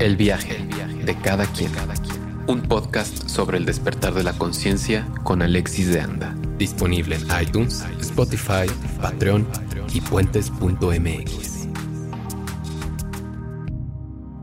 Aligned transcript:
El 0.00 0.16
viaje, 0.16 0.66
de 1.04 1.14
cada 1.20 1.44
quien. 1.44 1.72
Un 2.46 2.62
podcast 2.62 3.28
sobre 3.28 3.58
el 3.58 3.66
despertar 3.66 4.14
de 4.14 4.24
la 4.24 4.32
conciencia 4.32 5.06
con 5.24 5.42
Alexis 5.42 5.92
de 5.92 6.00
Anda. 6.00 6.34
Disponible 6.56 7.16
en 7.16 7.26
iTunes, 7.42 7.84
Spotify, 8.00 8.64
Patreon 9.02 9.46
y 9.92 10.00
puentes.mx. 10.00 11.66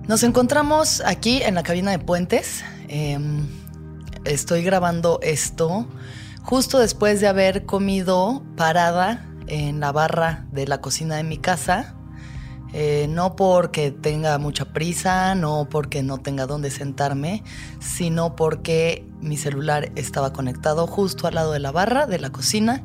Nos 0.07 0.21
encontramos 0.21 1.01
aquí 1.03 1.41
en 1.41 1.55
la 1.55 1.63
cabina 1.63 1.89
de 1.89 1.97
Puentes. 1.97 2.63
Em, 2.87 3.47
estoy 4.25 4.61
grabando 4.61 5.17
esto 5.23 5.87
justo 6.43 6.77
después 6.77 7.19
de 7.19 7.29
haber 7.29 7.65
comido 7.65 8.43
parada 8.55 9.25
en 9.47 9.79
la 9.79 9.91
barra 9.91 10.45
de 10.51 10.67
la 10.67 10.81
cocina 10.81 11.15
de 11.15 11.23
mi 11.23 11.39
casa 11.39 11.96
eh, 12.73 13.07
no 13.09 13.35
porque 13.35 13.91
tenga 13.91 14.37
mucha 14.37 14.65
prisa, 14.65 15.35
no 15.35 15.67
porque 15.69 16.03
no 16.03 16.17
tenga 16.17 16.45
dónde 16.45 16.69
sentarme, 16.69 17.43
sino 17.79 18.35
porque 18.35 19.05
mi 19.21 19.37
celular 19.37 19.91
estaba 19.95 20.33
conectado 20.33 20.85
justo 20.85 21.27
al 21.27 21.35
lado 21.35 21.53
de 21.53 21.59
la 21.59 21.71
barra 21.71 22.07
de 22.07 22.19
la 22.19 22.29
cocina 22.29 22.83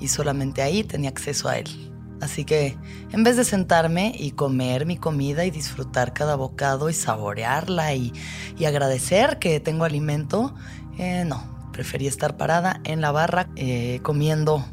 y 0.00 0.08
solamente 0.08 0.62
ahí 0.62 0.84
tenía 0.84 1.10
acceso 1.10 1.48
a 1.48 1.58
él. 1.58 1.92
Así 2.20 2.44
que 2.44 2.76
en 3.10 3.24
vez 3.24 3.36
de 3.36 3.44
sentarme 3.44 4.14
y 4.16 4.30
comer 4.30 4.86
mi 4.86 4.96
comida 4.96 5.44
y 5.44 5.50
disfrutar 5.50 6.12
cada 6.12 6.36
bocado 6.36 6.88
y 6.88 6.94
saborearla 6.94 7.94
y, 7.94 8.12
agradecer 8.64 9.40
que 9.40 9.58
tengo 9.58 9.84
alimento, 9.84 10.54
eh, 10.98 11.24
no, 11.26 11.42
preferí 11.72 12.06
estar 12.06 12.36
parada 12.36 12.80
en 12.84 13.00
la 13.00 13.10
barra 13.10 13.48
eh, 13.56 13.98
comiendo 14.04 14.64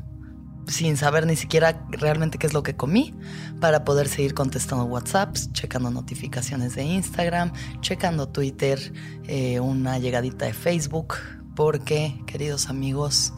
sin 0.70 0.98
saber 0.98 1.26
ni 1.26 1.36
siquiera 1.36 1.86
realmente 1.90 2.38
qué 2.38 2.48
es 2.48 2.54
lo 2.54 2.64
que 2.64 2.76
comí, 2.76 3.14
para 3.60 3.84
poder 3.84 4.08
seguir 4.08 4.34
contestando 4.34 4.86
WhatsApps, 4.86 5.52
checando 5.52 5.90
notificaciones 5.92 6.76
de 6.76 6.84
Instagram, 6.84 7.52
checando 7.82 8.30
Twitter, 8.30 8.94
eh, 9.28 9.60
una 9.60 10.00
llegadita 10.00 10.46
de 10.46 10.54
Facebook, 10.54 11.16
porque, 11.56 12.22
queridos 12.26 12.70
amigos, 12.70 13.34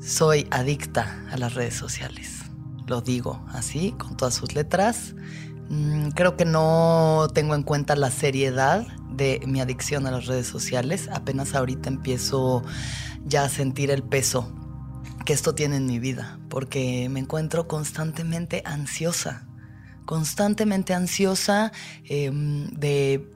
soy 0.00 0.46
adicta 0.50 1.24
a 1.30 1.36
las 1.36 1.54
redes 1.54 1.74
sociales. 1.74 2.42
Lo 2.86 3.00
digo 3.00 3.42
así, 3.48 3.92
con 3.92 4.16
todas 4.16 4.34
sus 4.34 4.54
letras. 4.54 5.14
Mm, 5.70 6.10
creo 6.10 6.36
que 6.36 6.44
no 6.44 7.28
tengo 7.32 7.54
en 7.54 7.62
cuenta 7.62 7.96
la 7.96 8.10
seriedad 8.10 8.86
de 9.10 9.40
mi 9.46 9.60
adicción 9.60 10.06
a 10.06 10.10
las 10.10 10.26
redes 10.26 10.46
sociales. 10.46 11.08
Apenas 11.10 11.54
ahorita 11.54 11.88
empiezo 11.88 12.62
ya 13.24 13.44
a 13.44 13.48
sentir 13.48 13.90
el 13.90 14.02
peso 14.02 14.52
que 15.24 15.32
esto 15.32 15.54
tiene 15.54 15.76
en 15.76 15.86
mi 15.86 15.98
vida, 15.98 16.38
porque 16.50 17.08
me 17.08 17.20
encuentro 17.20 17.66
constantemente 17.66 18.62
ansiosa, 18.64 19.46
constantemente 20.04 20.92
ansiosa 20.92 21.72
em, 22.04 22.68
de 22.68 23.30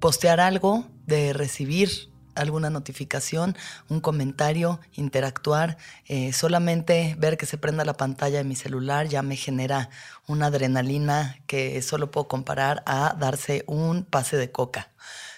postear 0.00 0.40
algo, 0.40 0.86
de 1.06 1.32
recibir 1.32 2.10
alguna 2.34 2.70
notificación, 2.70 3.56
un 3.88 4.00
comentario, 4.00 4.80
interactuar, 4.92 5.78
eh, 6.06 6.32
solamente 6.32 7.16
ver 7.18 7.36
que 7.36 7.46
se 7.46 7.58
prenda 7.58 7.84
la 7.84 7.94
pantalla 7.94 8.38
de 8.38 8.44
mi 8.44 8.56
celular 8.56 9.08
ya 9.08 9.22
me 9.22 9.36
genera 9.36 9.90
una 10.26 10.46
adrenalina 10.46 11.36
que 11.46 11.80
solo 11.82 12.10
puedo 12.10 12.28
comparar 12.28 12.82
a 12.86 13.14
darse 13.18 13.64
un 13.66 14.04
pase 14.04 14.36
de 14.36 14.50
coca. 14.50 14.92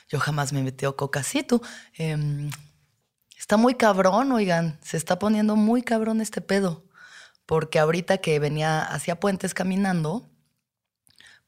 Yo 0.08 0.20
jamás 0.20 0.52
me 0.52 0.62
metió 0.62 0.96
coca 0.96 1.20
así, 1.20 1.42
tú. 1.42 1.62
Em, 1.94 2.50
Está 3.42 3.56
muy 3.56 3.74
cabrón, 3.74 4.30
oigan, 4.30 4.78
se 4.84 4.96
está 4.96 5.18
poniendo 5.18 5.56
muy 5.56 5.82
cabrón 5.82 6.20
este 6.20 6.40
pedo. 6.40 6.86
Porque 7.44 7.80
ahorita 7.80 8.18
que 8.18 8.38
venía 8.38 8.82
hacia 8.82 9.18
Puentes 9.18 9.52
caminando, 9.52 10.30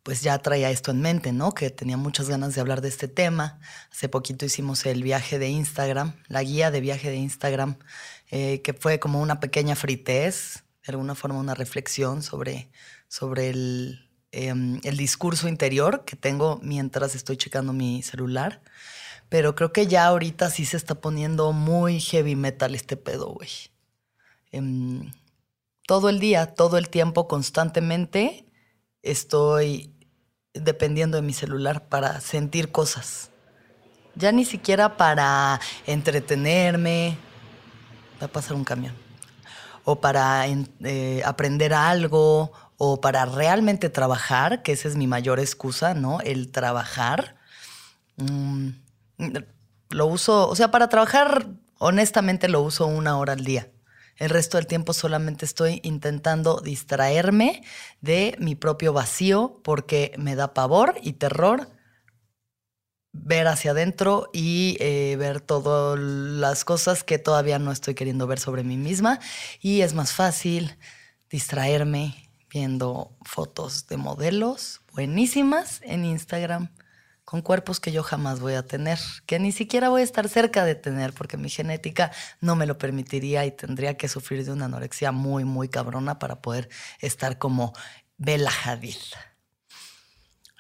pues 0.03 0.21
ya 0.21 0.37
traía 0.39 0.71
esto 0.71 0.91
en 0.91 1.01
mente, 1.01 1.31
¿no? 1.31 1.53
Que 1.53 1.71
tenía 1.71 1.97
muchas 1.97 2.29
ganas 2.29 2.53
de 2.53 2.61
hablar 2.61 2.81
de 2.81 2.89
este 2.89 3.07
tema. 3.07 3.61
Hace 3.93 4.09
poquito 4.09 4.45
hicimos 4.45 4.85
el 4.87 5.05
viaje 5.05 5.39
de 5.39 5.51
Instagram, 5.51 6.17
la 6.27 6.43
guía 6.43 6.73
de 6.73 6.81
viaje 6.81 7.11
de 7.11 7.17
Instagram, 7.17 7.77
eh, 8.29 8.61
que 8.63 8.73
fue 8.73 8.99
como 8.99 9.21
una 9.21 9.39
pequeña 9.39 9.77
fritez, 9.77 10.65
de 10.85 10.91
alguna 10.91 11.15
forma 11.15 11.39
una 11.39 11.55
reflexión 11.55 12.25
sobre, 12.25 12.73
sobre 13.07 13.51
el, 13.51 14.11
em, 14.33 14.81
el 14.83 14.97
discurso 14.97 15.47
interior 15.47 16.05
que 16.05 16.17
tengo 16.17 16.59
mientras 16.61 17.15
estoy 17.15 17.37
checando 17.37 17.73
mi 17.73 18.03
celular. 18.03 18.63
Pero 19.35 19.57
creo 19.57 19.73
que 19.73 19.89
ya 19.89 20.07
ahorita 20.07 20.49
sí 20.49 20.65
se 20.65 20.77
está 20.77 20.95
poniendo 20.95 21.51
muy 21.51 21.99
heavy 21.99 22.37
metal 22.37 22.77
este 22.77 22.97
pedo, 22.97 23.33
güey. 23.33 23.49
Em, 24.53 25.11
todo 25.89 26.09
el 26.09 26.21
día, 26.21 26.55
todo 26.55 26.79
el 26.79 26.89
tiempo, 26.89 27.27
constantemente, 27.27 28.47
estoy 29.03 29.93
dependiendo 30.53 31.17
de 31.17 31.23
mi 31.25 31.33
celular 31.33 31.89
para 31.89 32.21
sentir 32.21 32.71
cosas. 32.71 33.31
Ya 34.15 34.31
ni 34.31 34.45
siquiera 34.45 34.97
para 34.97 35.61
entretenerme. 35.85 37.19
Va 38.23 38.27
a 38.27 38.29
pasar 38.29 38.55
un 38.57 38.63
camión. 38.63 38.95
O 39.83 40.01
para 40.01 40.47
eh, 40.47 41.23
aprender 41.25 41.75
algo. 41.75 42.53
O 42.77 43.01
para 43.01 43.25
realmente 43.25 43.91
trabajar, 43.91 44.63
que 44.63 44.71
esa 44.71 44.87
es 44.87 44.95
mi 44.95 45.09
mayor 45.09 45.41
excusa, 45.41 45.93
¿no? 45.93 46.21
El 46.21 46.53
trabajar. 46.53 47.35
Mm, 48.17 48.84
lo 49.91 50.07
uso, 50.07 50.49
o 50.49 50.57
sea, 50.57 50.71
para 50.71 50.89
trabajar, 50.89 51.49
honestamente 51.79 52.49
lo 52.49 52.63
uso 52.63 52.87
una 52.87 53.19
hora 53.19 53.35
al 53.35 53.45
día. 53.45 53.71
El 54.17 54.31
resto 54.31 54.59
del 54.59 54.67
tiempo 54.67 54.93
solamente 54.93 55.45
estoy 55.45 55.81
intentando 55.83 56.61
distraerme 56.61 57.63
de 58.01 58.37
mi 58.39 58.55
propio 58.55 58.93
vacío 58.93 59.61
porque 59.65 60.13
me 60.19 60.37
da 60.37 60.55
pavor 60.55 60.97
y 61.03 61.15
terror 61.15 61.69
ver 63.13 63.47
hacia 63.47 63.73
adentro 63.73 64.29
y 64.33 64.77
eh, 64.81 65.17
ver 65.19 65.41
todas 65.41 65.99
las 65.99 66.65
cosas 66.65 67.05
que 67.05 67.19
todavía 67.19 67.59
no 67.59 67.73
estoy 67.73 67.95
queriendo 67.95 68.27
ver 68.27 68.39
sobre 68.39 68.63
mí 68.63 68.77
misma. 68.77 69.21
Y 69.61 69.81
es 69.81 69.95
más 69.95 70.13
fácil 70.13 70.77
distraerme 71.31 72.31
viendo 72.51 73.17
fotos 73.25 73.89
de 73.89 73.97
modelos 73.97 74.81
buenísimas 74.93 75.81
en 75.83 76.05
Instagram 76.05 76.71
con 77.25 77.41
cuerpos 77.41 77.81
que 77.81 77.93
yo 77.93 78.03
jamás 78.03 78.41
voy 78.41 78.55
a 78.55 78.67
tener, 78.67 78.99
que 79.27 79.39
ni 79.39 79.53
siquiera 79.53 79.89
voy 79.89 80.03
a 80.03 80.05
estar 80.05 80.29
cerca 80.29 80.65
de 80.65 80.75
tener, 80.75 81.13
porque 81.13 81.37
mi 81.37 81.49
genética 81.49 82.13
no 82.41 82.55
me 82.57 82.67
lo 82.67 82.77
permitiría 82.77 83.47
y 83.47 83.51
tendría 83.51 83.97
que 83.97 84.09
sufrir 84.09 84.45
de 84.45 84.53
una 84.53 84.67
anorexia 84.67 85.11
muy, 85.13 85.45
muy 85.45 85.69
cabrona 85.69 86.19
para 86.19 86.43
poder 86.43 86.69
estar 87.01 87.39
como 87.39 87.73
Bella 88.19 88.53
Hadid. 88.65 88.97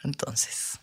Entonces, 0.03 0.79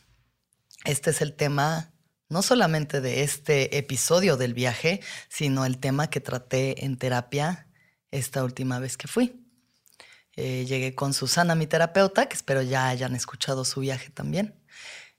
este 0.85 1.09
es 1.11 1.21
el 1.21 1.33
tema 1.35 1.91
no 2.29 2.41
solamente 2.41 3.01
de 3.01 3.23
este 3.23 3.77
episodio 3.77 4.37
del 4.37 4.53
viaje, 4.53 5.01
sino 5.27 5.65
el 5.65 5.79
tema 5.79 6.09
que 6.09 6.21
traté 6.21 6.85
en 6.85 6.97
terapia 6.97 7.67
esta 8.09 8.43
última 8.43 8.79
vez 8.79 8.97
que 8.97 9.07
fui. 9.07 9.45
Eh, 10.37 10.65
llegué 10.65 10.95
con 10.95 11.13
Susana, 11.13 11.55
mi 11.55 11.67
terapeuta, 11.67 12.27
que 12.27 12.35
espero 12.35 12.61
ya 12.61 12.87
hayan 12.87 13.15
escuchado 13.15 13.65
su 13.65 13.81
viaje 13.81 14.11
también. 14.11 14.60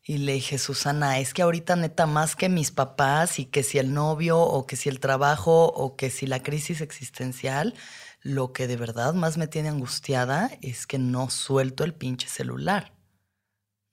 Y 0.04 0.18
le 0.18 0.32
dije, 0.32 0.58
Susana, 0.58 1.20
es 1.20 1.32
que 1.32 1.42
ahorita 1.42 1.76
neta 1.76 2.06
más 2.06 2.34
que 2.34 2.48
mis 2.48 2.72
papás 2.72 3.38
y 3.38 3.44
que 3.46 3.62
si 3.62 3.78
el 3.78 3.94
novio 3.94 4.40
o 4.40 4.66
que 4.66 4.74
si 4.74 4.88
el 4.88 4.98
trabajo 4.98 5.66
o 5.66 5.96
que 5.96 6.10
si 6.10 6.26
la 6.26 6.42
crisis 6.42 6.80
existencial, 6.80 7.74
lo 8.20 8.52
que 8.52 8.66
de 8.66 8.76
verdad 8.76 9.14
más 9.14 9.38
me 9.38 9.46
tiene 9.46 9.68
angustiada 9.68 10.50
es 10.60 10.86
que 10.88 10.98
no 10.98 11.30
suelto 11.30 11.84
el 11.84 11.94
pinche 11.94 12.28
celular. 12.28 12.94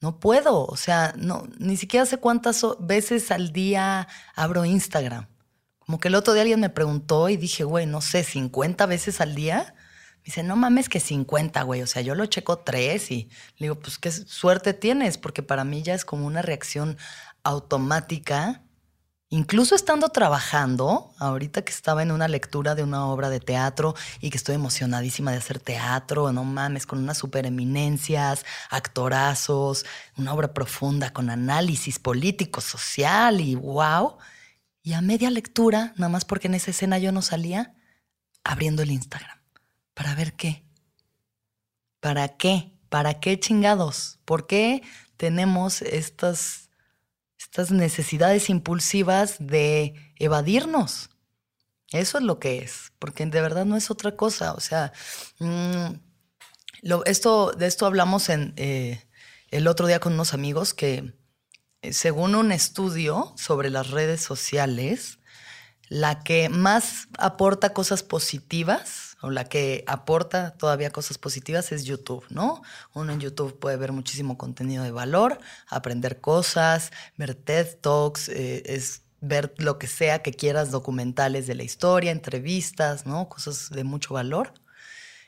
No 0.01 0.19
puedo, 0.19 0.65
o 0.65 0.77
sea, 0.77 1.13
no, 1.17 1.47
ni 1.59 1.77
siquiera 1.77 2.05
sé 2.05 2.17
cuántas 2.17 2.65
veces 2.79 3.31
al 3.31 3.51
día 3.51 4.07
abro 4.33 4.65
Instagram. 4.65 5.27
Como 5.77 5.99
que 5.99 6.07
el 6.07 6.15
otro 6.15 6.33
día 6.33 6.41
alguien 6.41 6.59
me 6.59 6.69
preguntó 6.69 7.29
y 7.29 7.37
dije, 7.37 7.63
güey, 7.63 7.85
no 7.85 8.01
sé, 8.01 8.23
50 8.23 8.85
veces 8.87 9.21
al 9.21 9.35
día 9.35 9.75
dice, 10.23 10.43
no 10.43 10.55
mames 10.55 10.89
que 10.89 10.99
50, 10.99 11.61
güey. 11.63 11.81
O 11.81 11.87
sea, 11.87 12.01
yo 12.01 12.15
lo 12.15 12.25
checo 12.25 12.59
tres 12.59 13.11
y 13.11 13.29
le 13.57 13.65
digo, 13.65 13.75
pues 13.79 13.97
qué 13.97 14.11
suerte 14.11 14.73
tienes, 14.73 15.17
porque 15.17 15.43
para 15.43 15.63
mí 15.63 15.83
ya 15.83 15.93
es 15.93 16.05
como 16.05 16.25
una 16.27 16.41
reacción 16.41 16.97
automática 17.43 18.63
Incluso 19.31 19.75
estando 19.75 20.09
trabajando, 20.09 21.13
ahorita 21.19 21.61
que 21.61 21.71
estaba 21.71 22.01
en 22.01 22.11
una 22.11 22.27
lectura 22.27 22.73
de 22.73 22.81
una 22.81 23.05
obra 23.05 23.29
de 23.29 23.39
teatro 23.39 23.93
y 24.21 24.31
que 24.31 24.37
estoy 24.37 24.55
emocionadísima 24.55 25.29
de 25.29 25.37
hacer 25.37 25.59
teatro, 25.59 26.31
no 26.31 26.43
mames, 26.43 26.87
con 26.87 26.97
unas 26.97 27.19
supereminencias, 27.19 28.43
actorazos, 28.71 29.85
una 30.17 30.33
obra 30.33 30.51
profunda 30.55 31.13
con 31.13 31.29
análisis 31.29 31.99
político, 31.99 32.59
social 32.59 33.39
y 33.39 33.53
wow. 33.53 34.17
Y 34.81 34.93
a 34.93 35.01
media 35.01 35.29
lectura, 35.29 35.93
nada 35.97 36.09
más 36.09 36.25
porque 36.25 36.47
en 36.47 36.55
esa 36.55 36.71
escena 36.71 36.97
yo 36.97 37.11
no 37.11 37.21
salía, 37.21 37.75
abriendo 38.43 38.81
el 38.81 38.89
Instagram. 38.89 39.38
¿Para 39.99 40.15
ver 40.15 40.31
qué? 40.31 40.63
¿Para 41.99 42.37
qué? 42.37 42.71
¿Para 42.87 43.19
qué 43.19 43.37
chingados? 43.37 44.19
¿Por 44.23 44.47
qué 44.47 44.81
tenemos 45.17 45.81
estas 45.81 46.69
estas 47.37 47.71
necesidades 47.71 48.49
impulsivas 48.49 49.35
de 49.39 50.13
evadirnos. 50.15 51.09
Eso 51.91 52.17
es 52.17 52.23
lo 52.23 52.39
que 52.39 52.59
es, 52.59 52.93
porque 52.97 53.25
de 53.25 53.41
verdad 53.41 53.65
no 53.65 53.75
es 53.75 53.91
otra 53.91 54.15
cosa. 54.15 54.53
O 54.53 54.61
sea, 54.61 54.93
mm, 55.39 55.95
esto, 57.05 57.51
de 57.51 57.67
esto 57.67 57.85
hablamos 57.85 58.29
en, 58.29 58.53
eh, 58.55 59.03
el 59.49 59.67
otro 59.67 59.85
día 59.87 59.99
con 59.99 60.13
unos 60.13 60.33
amigos 60.33 60.73
que, 60.73 61.13
eh, 61.81 61.91
según 61.91 62.35
un 62.35 62.53
estudio 62.53 63.33
sobre 63.35 63.69
las 63.69 63.89
redes 63.89 64.21
sociales, 64.21 65.19
la 65.89 66.23
que 66.23 66.47
más 66.47 67.09
aporta 67.17 67.73
cosas 67.73 68.01
positivas 68.03 69.08
o 69.21 69.29
la 69.29 69.45
que 69.45 69.83
aporta 69.87 70.51
todavía 70.51 70.91
cosas 70.91 71.17
positivas 71.17 71.71
es 71.71 71.83
YouTube, 71.83 72.25
¿no? 72.29 72.61
Uno 72.93 73.13
en 73.13 73.19
YouTube 73.19 73.59
puede 73.59 73.77
ver 73.77 73.91
muchísimo 73.91 74.37
contenido 74.37 74.83
de 74.83 74.91
valor, 74.91 75.39
aprender 75.67 76.21
cosas, 76.21 76.91
ver 77.17 77.35
TED 77.35 77.77
Talks, 77.81 78.29
eh, 78.29 78.63
es 78.65 79.03
ver 79.21 79.53
lo 79.57 79.77
que 79.77 79.87
sea 79.87 80.19
que 80.19 80.31
quieras, 80.33 80.71
documentales 80.71 81.47
de 81.47 81.55
la 81.55 81.63
historia, 81.63 82.11
entrevistas, 82.11 83.05
¿no? 83.05 83.27
Cosas 83.27 83.69
de 83.69 83.83
mucho 83.83 84.13
valor. 84.13 84.53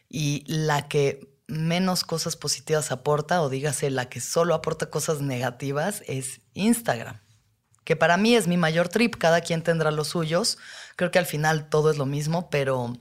Y 0.08 0.44
la 0.48 0.88
que 0.88 1.32
menos 1.48 2.04
cosas 2.04 2.38
positivas 2.38 2.92
aporta, 2.92 3.42
o 3.42 3.50
dígase, 3.50 3.90
la 3.90 4.08
que 4.08 4.22
solo 4.22 4.54
aporta 4.54 4.90
cosas 4.90 5.22
negativas, 5.22 6.02
es 6.08 6.42
Instagram. 6.54 7.20
Que 7.84 7.96
para 7.96 8.16
mí 8.16 8.36
es 8.36 8.48
mi 8.48 8.58
mayor 8.58 8.90
trip, 8.90 9.16
cada 9.18 9.42
quien 9.42 9.64
tendrá 9.64 9.92
los 9.92 10.10
suyos. 10.10 10.58
Creo 10.96 11.12
que 11.12 11.20
al 11.20 11.26
final 11.26 11.68
todo 11.68 11.92
es 11.92 11.98
lo 11.98 12.06
mismo, 12.06 12.50
pero 12.50 12.94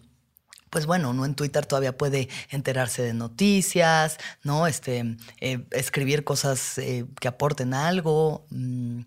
pues 0.70 0.86
bueno, 0.86 1.10
uno 1.10 1.24
en 1.24 1.34
Twitter 1.34 1.66
todavía 1.66 1.96
puede 1.98 2.28
enterarse 2.48 3.02
de 3.02 3.12
noticias, 3.12 4.18
¿no? 4.44 4.66
Este, 4.68 5.16
eh, 5.40 5.66
escribir 5.72 6.24
cosas 6.24 6.78
eh, 6.78 7.06
que 7.20 7.28
aporten 7.28 7.74
algo, 7.74 8.46
mm, 8.50 9.00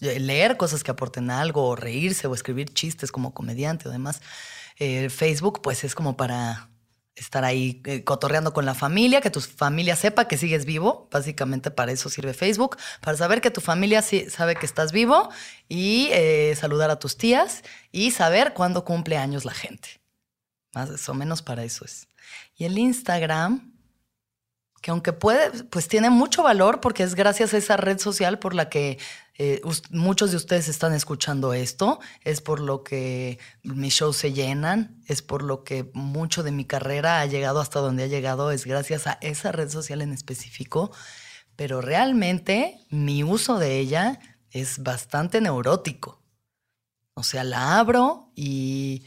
leer 0.00 0.56
cosas 0.56 0.82
que 0.82 0.90
aporten 0.90 1.30
algo, 1.30 1.68
o 1.68 1.76
reírse, 1.76 2.26
o 2.26 2.34
escribir 2.34 2.72
chistes 2.72 3.12
como 3.12 3.34
comediante 3.34 3.88
o 3.88 3.92
demás. 3.92 4.22
Eh, 4.78 5.10
Facebook, 5.10 5.60
pues 5.62 5.84
es 5.84 5.94
como 5.94 6.16
para 6.16 6.70
estar 7.14 7.44
ahí 7.44 7.82
cotorreando 8.04 8.52
con 8.52 8.66
la 8.66 8.74
familia, 8.74 9.22
que 9.22 9.30
tu 9.30 9.40
familia 9.40 9.96
sepa 9.96 10.28
que 10.28 10.36
sigues 10.36 10.66
vivo. 10.66 11.08
Básicamente 11.10 11.70
para 11.70 11.92
eso 11.92 12.10
sirve 12.10 12.34
Facebook, 12.34 12.76
para 13.00 13.16
saber 13.16 13.40
que 13.40 13.50
tu 13.50 13.62
familia 13.62 14.02
sabe 14.02 14.56
que 14.56 14.66
estás 14.66 14.92
vivo 14.92 15.30
y 15.68 16.10
saludar 16.56 16.90
a 16.90 16.98
tus 16.98 17.16
tías 17.16 17.62
y 17.90 18.10
saber 18.10 18.52
cuándo 18.52 18.84
cumple 18.84 19.16
años 19.16 19.46
la 19.46 19.54
gente. 19.54 20.05
Más 20.76 21.08
o 21.08 21.14
menos 21.14 21.40
para 21.40 21.64
eso 21.64 21.86
es. 21.86 22.06
Y 22.54 22.66
el 22.66 22.76
Instagram, 22.76 23.72
que 24.82 24.90
aunque 24.90 25.14
puede, 25.14 25.64
pues 25.64 25.88
tiene 25.88 26.10
mucho 26.10 26.42
valor 26.42 26.82
porque 26.82 27.02
es 27.02 27.14
gracias 27.14 27.54
a 27.54 27.56
esa 27.56 27.78
red 27.78 27.98
social 27.98 28.38
por 28.38 28.52
la 28.52 28.68
que 28.68 28.98
eh, 29.38 29.62
muchos 29.88 30.32
de 30.32 30.36
ustedes 30.36 30.68
están 30.68 30.92
escuchando 30.92 31.54
esto, 31.54 31.98
es 32.24 32.42
por 32.42 32.60
lo 32.60 32.84
que 32.84 33.38
mis 33.62 33.94
shows 33.94 34.18
se 34.18 34.34
llenan, 34.34 35.00
es 35.06 35.22
por 35.22 35.42
lo 35.42 35.64
que 35.64 35.90
mucho 35.94 36.42
de 36.42 36.52
mi 36.52 36.66
carrera 36.66 37.22
ha 37.22 37.26
llegado 37.26 37.60
hasta 37.60 37.80
donde 37.80 38.02
ha 38.02 38.08
llegado, 38.08 38.50
es 38.50 38.66
gracias 38.66 39.06
a 39.06 39.16
esa 39.22 39.52
red 39.52 39.70
social 39.70 40.02
en 40.02 40.12
específico, 40.12 40.92
pero 41.56 41.80
realmente 41.80 42.78
mi 42.90 43.24
uso 43.24 43.58
de 43.58 43.78
ella 43.78 44.20
es 44.50 44.82
bastante 44.82 45.40
neurótico. 45.40 46.22
O 47.14 47.22
sea, 47.22 47.44
la 47.44 47.78
abro 47.78 48.30
y 48.34 49.06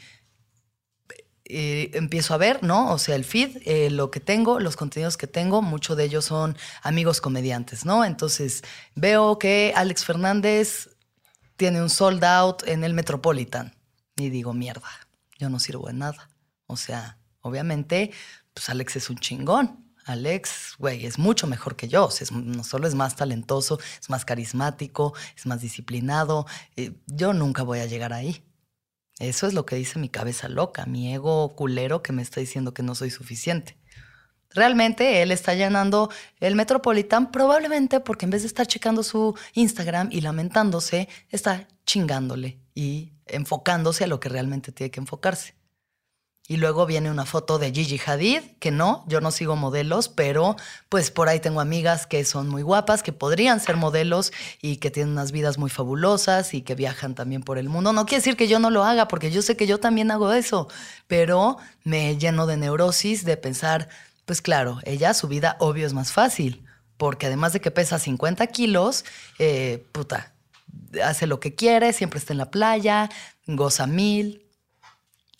eh, 1.49 1.89
empiezo 1.95 2.35
a 2.35 2.37
ver, 2.37 2.63
¿no? 2.63 2.93
O 2.93 2.99
sea, 2.99 3.15
el 3.15 3.25
feed, 3.25 3.57
eh, 3.65 3.89
lo 3.89 4.11
que 4.11 4.19
tengo, 4.19 4.59
los 4.59 4.75
contenidos 4.75 5.17
que 5.17 5.25
tengo, 5.25 5.63
muchos 5.63 5.97
de 5.97 6.03
ellos 6.03 6.25
son 6.25 6.55
amigos 6.83 7.21
comediantes, 7.21 7.85
¿no? 7.85 8.05
Entonces 8.05 8.63
veo 8.93 9.39
que 9.39 9.73
Alex 9.75 10.05
Fernández 10.05 10.89
tiene 11.57 11.81
un 11.81 11.89
sold 11.89 12.23
out 12.23 12.63
en 12.67 12.83
el 12.83 12.93
Metropolitan 12.93 13.75
y 14.15 14.29
digo, 14.29 14.53
mierda, 14.53 14.89
yo 15.39 15.49
no 15.49 15.59
sirvo 15.59 15.87
de 15.87 15.93
nada. 15.93 16.29
O 16.67 16.77
sea, 16.77 17.17
obviamente, 17.41 18.11
pues 18.53 18.69
Alex 18.69 18.97
es 18.97 19.09
un 19.09 19.17
chingón. 19.17 19.91
Alex, 20.05 20.75
güey, 20.77 21.05
es 21.05 21.17
mucho 21.17 21.47
mejor 21.47 21.75
que 21.75 21.87
yo. 21.87 22.09
no 22.31 22.63
solo 22.63 22.87
es 22.87 22.93
más 22.93 23.15
talentoso, 23.15 23.79
es 23.99 24.09
más 24.09 24.23
carismático, 24.23 25.13
es 25.35 25.45
más 25.47 25.61
disciplinado. 25.61 26.45
Eh, 26.75 26.93
yo 27.07 27.33
nunca 27.33 27.63
voy 27.63 27.79
a 27.79 27.85
llegar 27.87 28.13
ahí. 28.13 28.43
Eso 29.19 29.47
es 29.47 29.53
lo 29.53 29.65
que 29.65 29.75
dice 29.75 29.99
mi 29.99 30.09
cabeza 30.09 30.47
loca, 30.47 30.85
mi 30.85 31.13
ego 31.13 31.55
culero 31.55 32.01
que 32.01 32.13
me 32.13 32.21
está 32.21 32.39
diciendo 32.39 32.73
que 32.73 32.83
no 32.83 32.95
soy 32.95 33.09
suficiente. 33.09 33.77
Realmente 34.51 35.21
él 35.21 35.31
está 35.31 35.53
llenando 35.53 36.09
el 36.39 36.55
Metropolitan 36.55 37.31
probablemente 37.31 37.99
porque 37.99 38.25
en 38.25 38.31
vez 38.31 38.41
de 38.41 38.47
estar 38.47 38.65
checando 38.65 39.03
su 39.03 39.37
Instagram 39.53 40.09
y 40.11 40.21
lamentándose, 40.21 41.07
está 41.29 41.67
chingándole 41.85 42.59
y 42.73 43.13
enfocándose 43.27 44.05
a 44.05 44.07
lo 44.07 44.19
que 44.19 44.29
realmente 44.29 44.71
tiene 44.71 44.89
que 44.89 45.01
enfocarse. 45.01 45.58
Y 46.49 46.57
luego 46.57 46.87
viene 46.87 47.11
una 47.11 47.27
foto 47.27 47.59
de 47.59 47.71
Gigi 47.71 48.01
Hadid, 48.03 48.41
que 48.57 48.71
no, 48.71 49.05
yo 49.07 49.21
no 49.21 49.29
sigo 49.29 49.55
modelos, 49.55 50.09
pero 50.09 50.55
pues 50.89 51.11
por 51.11 51.29
ahí 51.29 51.39
tengo 51.39 51.61
amigas 51.61 52.07
que 52.07 52.25
son 52.25 52.49
muy 52.49 52.63
guapas, 52.63 53.03
que 53.03 53.13
podrían 53.13 53.59
ser 53.59 53.77
modelos 53.77 54.33
y 54.59 54.77
que 54.77 54.89
tienen 54.89 55.11
unas 55.11 55.31
vidas 55.31 55.59
muy 55.59 55.69
fabulosas 55.69 56.55
y 56.55 56.63
que 56.63 56.73
viajan 56.73 57.13
también 57.13 57.43
por 57.43 57.59
el 57.59 57.69
mundo. 57.69 57.93
No 57.93 58.07
quiere 58.07 58.21
decir 58.21 58.35
que 58.35 58.47
yo 58.47 58.57
no 58.57 58.71
lo 58.71 58.83
haga, 58.83 59.07
porque 59.07 59.29
yo 59.29 59.43
sé 59.43 59.55
que 59.55 59.67
yo 59.67 59.79
también 59.79 60.09
hago 60.09 60.33
eso, 60.33 60.67
pero 61.05 61.57
me 61.83 62.17
lleno 62.17 62.47
de 62.47 62.57
neurosis 62.57 63.25
de 63.25 63.37
pensar, 63.37 63.87
pues 64.25 64.41
claro, 64.41 64.79
ella 64.85 65.13
su 65.13 65.27
vida 65.27 65.55
obvio 65.59 65.85
es 65.85 65.93
más 65.93 66.11
fácil, 66.11 66.65
porque 66.97 67.27
además 67.27 67.53
de 67.53 67.61
que 67.61 67.69
pesa 67.69 67.99
50 67.99 68.47
kilos, 68.47 69.05
eh, 69.37 69.85
puta, 69.91 70.33
hace 71.03 71.27
lo 71.27 71.39
que 71.39 71.53
quiere, 71.53 71.93
siempre 71.93 72.17
está 72.17 72.33
en 72.33 72.39
la 72.39 72.49
playa, 72.49 73.07
goza 73.45 73.85
mil, 73.85 74.48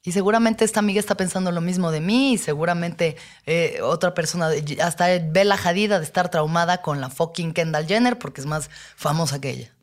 y 0.10 0.12
seguramente 0.12 0.66
esta 0.66 0.80
amiga 0.80 1.00
está 1.00 1.14
pensando 1.14 1.52
lo 1.52 1.62
mismo 1.62 1.92
de 1.92 2.02
mí 2.02 2.34
y 2.34 2.40
seguramente 2.40 3.16
eh, 3.46 3.80
otra 3.84 4.16
persona, 4.16 4.50
hasta 4.82 5.06
ve 5.20 5.46
la 5.46 5.56
jadida 5.56 6.00
de 6.00 6.04
estar 6.04 6.32
traumada 6.32 6.82
con 6.82 7.00
la 7.00 7.12
fucking 7.12 7.54
Kendall 7.54 7.86
Jenner 7.86 8.18
porque 8.18 8.42
es 8.42 8.48
más 8.48 8.72
famosa 8.96 9.40
que 9.40 9.52
ella. 9.52 9.76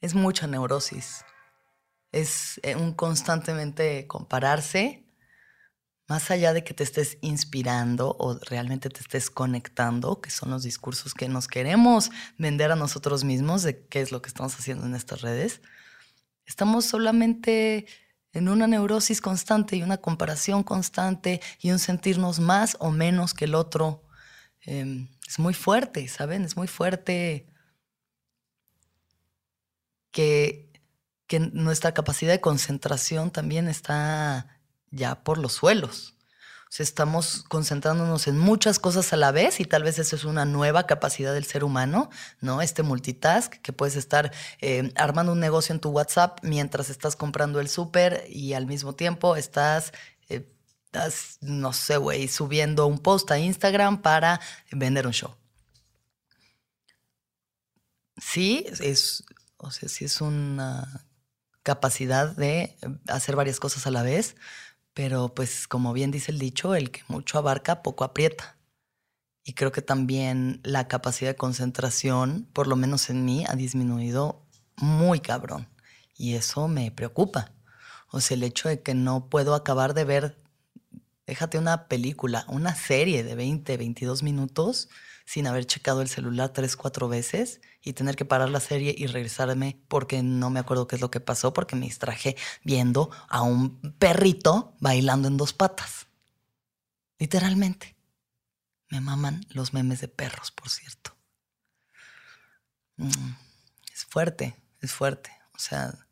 Es 0.00 0.14
mucha 0.14 0.46
neurosis. 0.46 1.24
Es 2.12 2.60
eh, 2.62 2.76
un 2.76 2.94
constantemente 2.94 4.06
compararse, 4.06 5.04
más 6.06 6.30
allá 6.30 6.52
de 6.52 6.62
que 6.62 6.72
te 6.72 6.84
estés 6.84 7.18
inspirando 7.20 8.14
o 8.16 8.38
realmente 8.48 8.90
te 8.90 9.00
estés 9.00 9.28
conectando, 9.28 10.20
que 10.20 10.30
son 10.30 10.52
los 10.52 10.62
discursos 10.62 11.14
que 11.14 11.28
nos 11.28 11.48
queremos 11.48 12.12
vender 12.38 12.70
a 12.70 12.76
nosotros 12.76 13.24
mismos 13.24 13.64
de 13.64 13.88
qué 13.88 14.02
es 14.02 14.12
lo 14.12 14.22
que 14.22 14.28
estamos 14.28 14.54
haciendo 14.54 14.86
en 14.86 14.94
estas 14.94 15.20
redes. 15.20 15.62
Estamos 16.46 16.84
solamente 16.84 17.86
en 18.34 18.48
una 18.48 18.66
neurosis 18.66 19.20
constante 19.20 19.76
y 19.76 19.82
una 19.82 19.98
comparación 19.98 20.62
constante 20.62 21.40
y 21.60 21.70
un 21.70 21.78
sentirnos 21.78 22.40
más 22.40 22.76
o 22.80 22.90
menos 22.90 23.32
que 23.32 23.46
el 23.46 23.54
otro. 23.54 24.02
Em, 24.62 25.08
es 25.26 25.38
muy 25.38 25.54
fuerte, 25.54 26.06
¿saben? 26.08 26.44
Es 26.44 26.56
muy 26.56 26.66
fuerte 26.66 27.46
que, 30.10 30.70
que 31.26 31.40
nuestra 31.40 31.94
capacidad 31.94 32.32
de 32.32 32.40
concentración 32.40 33.30
también 33.30 33.68
está 33.68 34.60
ya 34.90 35.24
por 35.24 35.38
los 35.38 35.54
suelos 35.54 36.13
estamos 36.82 37.44
concentrándonos 37.48 38.26
en 38.26 38.38
muchas 38.38 38.78
cosas 38.78 39.12
a 39.12 39.16
la 39.16 39.30
vez 39.30 39.60
y 39.60 39.64
tal 39.64 39.84
vez 39.84 39.98
eso 39.98 40.16
es 40.16 40.24
una 40.24 40.44
nueva 40.44 40.86
capacidad 40.86 41.32
del 41.32 41.44
ser 41.44 41.64
humano, 41.64 42.10
¿no? 42.40 42.62
Este 42.62 42.82
multitask, 42.82 43.54
que 43.62 43.72
puedes 43.72 43.96
estar 43.96 44.32
eh, 44.60 44.92
armando 44.96 45.32
un 45.32 45.40
negocio 45.40 45.72
en 45.72 45.80
tu 45.80 45.90
WhatsApp 45.90 46.38
mientras 46.42 46.90
estás 46.90 47.16
comprando 47.16 47.60
el 47.60 47.68
súper 47.68 48.24
y 48.28 48.54
al 48.54 48.66
mismo 48.66 48.94
tiempo 48.94 49.36
estás, 49.36 49.92
eh, 50.28 50.50
estás 50.86 51.38
no 51.40 51.72
sé, 51.72 51.96
güey, 51.96 52.28
subiendo 52.28 52.86
un 52.86 52.98
post 52.98 53.30
a 53.30 53.38
Instagram 53.38 54.02
para 54.02 54.40
vender 54.72 55.06
un 55.06 55.12
show. 55.12 55.34
Sí, 58.16 58.66
es, 58.80 59.24
o 59.56 59.70
sea, 59.70 59.88
sí 59.88 60.04
es 60.04 60.20
una 60.20 61.06
capacidad 61.62 62.28
de 62.36 62.76
hacer 63.08 63.36
varias 63.36 63.58
cosas 63.58 63.86
a 63.86 63.90
la 63.90 64.02
vez, 64.02 64.36
pero 64.94 65.34
pues 65.34 65.66
como 65.68 65.92
bien 65.92 66.10
dice 66.10 66.32
el 66.32 66.38
dicho, 66.38 66.74
el 66.74 66.90
que 66.90 67.02
mucho 67.08 67.38
abarca, 67.38 67.82
poco 67.82 68.04
aprieta. 68.04 68.56
Y 69.44 69.52
creo 69.52 69.72
que 69.72 69.82
también 69.82 70.60
la 70.64 70.88
capacidad 70.88 71.30
de 71.30 71.36
concentración, 71.36 72.48
por 72.52 72.66
lo 72.66 72.76
menos 72.76 73.10
en 73.10 73.24
mí, 73.24 73.44
ha 73.46 73.56
disminuido 73.56 74.42
muy 74.76 75.20
cabrón. 75.20 75.68
Y 76.16 76.34
eso 76.34 76.68
me 76.68 76.90
preocupa. 76.90 77.52
O 78.10 78.20
sea, 78.20 78.36
el 78.36 78.44
hecho 78.44 78.68
de 78.68 78.80
que 78.80 78.94
no 78.94 79.28
puedo 79.28 79.54
acabar 79.54 79.92
de 79.92 80.04
ver, 80.04 80.38
déjate 81.26 81.58
una 81.58 81.88
película, 81.88 82.46
una 82.48 82.74
serie 82.74 83.24
de 83.24 83.34
20, 83.34 83.76
22 83.76 84.22
minutos 84.22 84.88
sin 85.24 85.46
haber 85.46 85.66
checado 85.66 86.02
el 86.02 86.08
celular 86.08 86.50
tres, 86.50 86.76
cuatro 86.76 87.08
veces 87.08 87.60
y 87.82 87.94
tener 87.94 88.16
que 88.16 88.24
parar 88.24 88.50
la 88.50 88.60
serie 88.60 88.94
y 88.96 89.06
regresarme 89.06 89.80
porque 89.88 90.22
no 90.22 90.50
me 90.50 90.60
acuerdo 90.60 90.86
qué 90.86 90.96
es 90.96 91.02
lo 91.02 91.10
que 91.10 91.20
pasó 91.20 91.52
porque 91.52 91.76
me 91.76 91.86
distraje 91.86 92.36
viendo 92.62 93.10
a 93.28 93.42
un 93.42 93.80
perrito 93.98 94.74
bailando 94.80 95.28
en 95.28 95.36
dos 95.36 95.52
patas. 95.52 96.06
Literalmente. 97.18 97.96
Me 98.90 99.00
maman 99.00 99.44
los 99.50 99.72
memes 99.72 100.00
de 100.00 100.08
perros, 100.08 100.52
por 100.52 100.68
cierto. 100.68 101.16
Mm, 102.96 103.32
es 103.92 104.04
fuerte, 104.04 104.54
es 104.80 104.92
fuerte. 104.92 105.30
O 105.54 105.58
sea, 105.58 106.06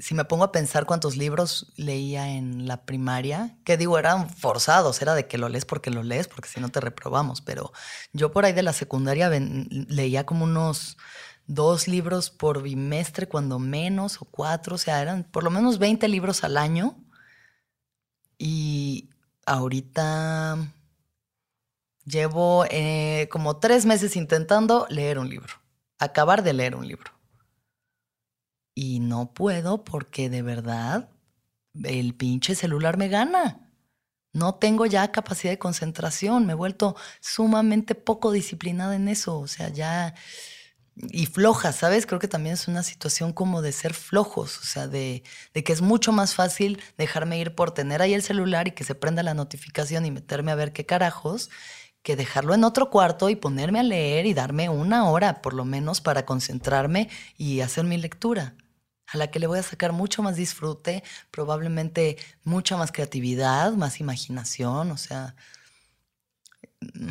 si 0.00 0.14
me 0.14 0.24
pongo 0.24 0.44
a 0.44 0.52
pensar 0.52 0.86
cuántos 0.86 1.16
libros 1.16 1.72
leía 1.76 2.30
en 2.30 2.66
la 2.66 2.84
primaria, 2.84 3.56
que 3.64 3.76
digo, 3.76 3.98
eran 3.98 4.30
forzados, 4.30 5.00
era 5.02 5.14
de 5.14 5.26
que 5.26 5.38
lo 5.38 5.48
lees 5.48 5.64
porque 5.66 5.90
lo 5.90 6.02
lees, 6.02 6.26
porque 6.26 6.48
si 6.48 6.60
no 6.60 6.70
te 6.70 6.80
reprobamos, 6.80 7.42
pero 7.42 7.72
yo 8.12 8.32
por 8.32 8.44
ahí 8.44 8.52
de 8.52 8.62
la 8.62 8.72
secundaria 8.72 9.30
leía 9.30 10.24
como 10.24 10.44
unos 10.44 10.96
dos 11.46 11.86
libros 11.86 12.30
por 12.30 12.62
bimestre, 12.62 13.28
cuando 13.28 13.58
menos, 13.58 14.22
o 14.22 14.24
cuatro, 14.24 14.76
o 14.76 14.78
sea, 14.78 15.02
eran 15.02 15.24
por 15.24 15.44
lo 15.44 15.50
menos 15.50 15.78
20 15.78 16.08
libros 16.08 16.44
al 16.44 16.56
año. 16.56 16.96
Y 18.38 19.10
ahorita 19.44 20.56
llevo 22.04 22.64
eh, 22.70 23.28
como 23.30 23.58
tres 23.58 23.84
meses 23.84 24.16
intentando 24.16 24.86
leer 24.88 25.18
un 25.18 25.28
libro, 25.28 25.54
acabar 25.98 26.42
de 26.42 26.54
leer 26.54 26.74
un 26.74 26.88
libro 26.88 27.19
y 28.74 29.00
no 29.00 29.32
puedo 29.34 29.84
porque 29.84 30.30
de 30.30 30.42
verdad 30.42 31.10
el 31.84 32.14
pinche 32.14 32.54
celular 32.54 32.96
me 32.96 33.08
gana. 33.08 33.70
No 34.32 34.54
tengo 34.54 34.86
ya 34.86 35.10
capacidad 35.10 35.52
de 35.52 35.58
concentración, 35.58 36.46
me 36.46 36.52
he 36.52 36.56
vuelto 36.56 36.96
sumamente 37.20 37.94
poco 37.94 38.30
disciplinada 38.30 38.94
en 38.96 39.08
eso, 39.08 39.38
o 39.38 39.48
sea, 39.48 39.68
ya... 39.70 40.14
Y 41.12 41.26
floja, 41.26 41.72
¿sabes? 41.72 42.04
Creo 42.04 42.18
que 42.20 42.28
también 42.28 42.54
es 42.54 42.68
una 42.68 42.82
situación 42.82 43.32
como 43.32 43.62
de 43.62 43.72
ser 43.72 43.94
flojos, 43.94 44.58
o 44.58 44.64
sea, 44.64 44.86
de, 44.86 45.22
de 45.54 45.64
que 45.64 45.72
es 45.72 45.80
mucho 45.80 46.12
más 46.12 46.34
fácil 46.34 46.82
dejarme 46.98 47.38
ir 47.38 47.54
por 47.54 47.70
tener 47.72 48.02
ahí 48.02 48.12
el 48.12 48.22
celular 48.22 48.68
y 48.68 48.72
que 48.72 48.84
se 48.84 48.94
prenda 48.94 49.22
la 49.22 49.32
notificación 49.32 50.04
y 50.04 50.10
meterme 50.10 50.52
a 50.52 50.56
ver 50.56 50.72
qué 50.72 50.84
carajos, 50.84 51.48
que 52.02 52.16
dejarlo 52.16 52.54
en 52.54 52.64
otro 52.64 52.90
cuarto 52.90 53.30
y 53.30 53.36
ponerme 53.36 53.80
a 53.80 53.84
leer 53.84 54.26
y 54.26 54.34
darme 54.34 54.68
una 54.68 55.08
hora 55.08 55.40
por 55.42 55.54
lo 55.54 55.64
menos 55.64 56.00
para 56.02 56.26
concentrarme 56.26 57.08
y 57.38 57.60
hacer 57.60 57.84
mi 57.84 57.96
lectura 57.96 58.56
a 59.12 59.16
la 59.16 59.30
que 59.30 59.38
le 59.40 59.46
voy 59.46 59.58
a 59.58 59.62
sacar 59.62 59.92
mucho 59.92 60.22
más 60.22 60.36
disfrute, 60.36 61.02
probablemente 61.30 62.16
mucha 62.44 62.76
más 62.76 62.92
creatividad, 62.92 63.72
más 63.72 64.00
imaginación, 64.00 64.90
o 64.92 64.96
sea, 64.96 65.34
mm, 66.80 67.08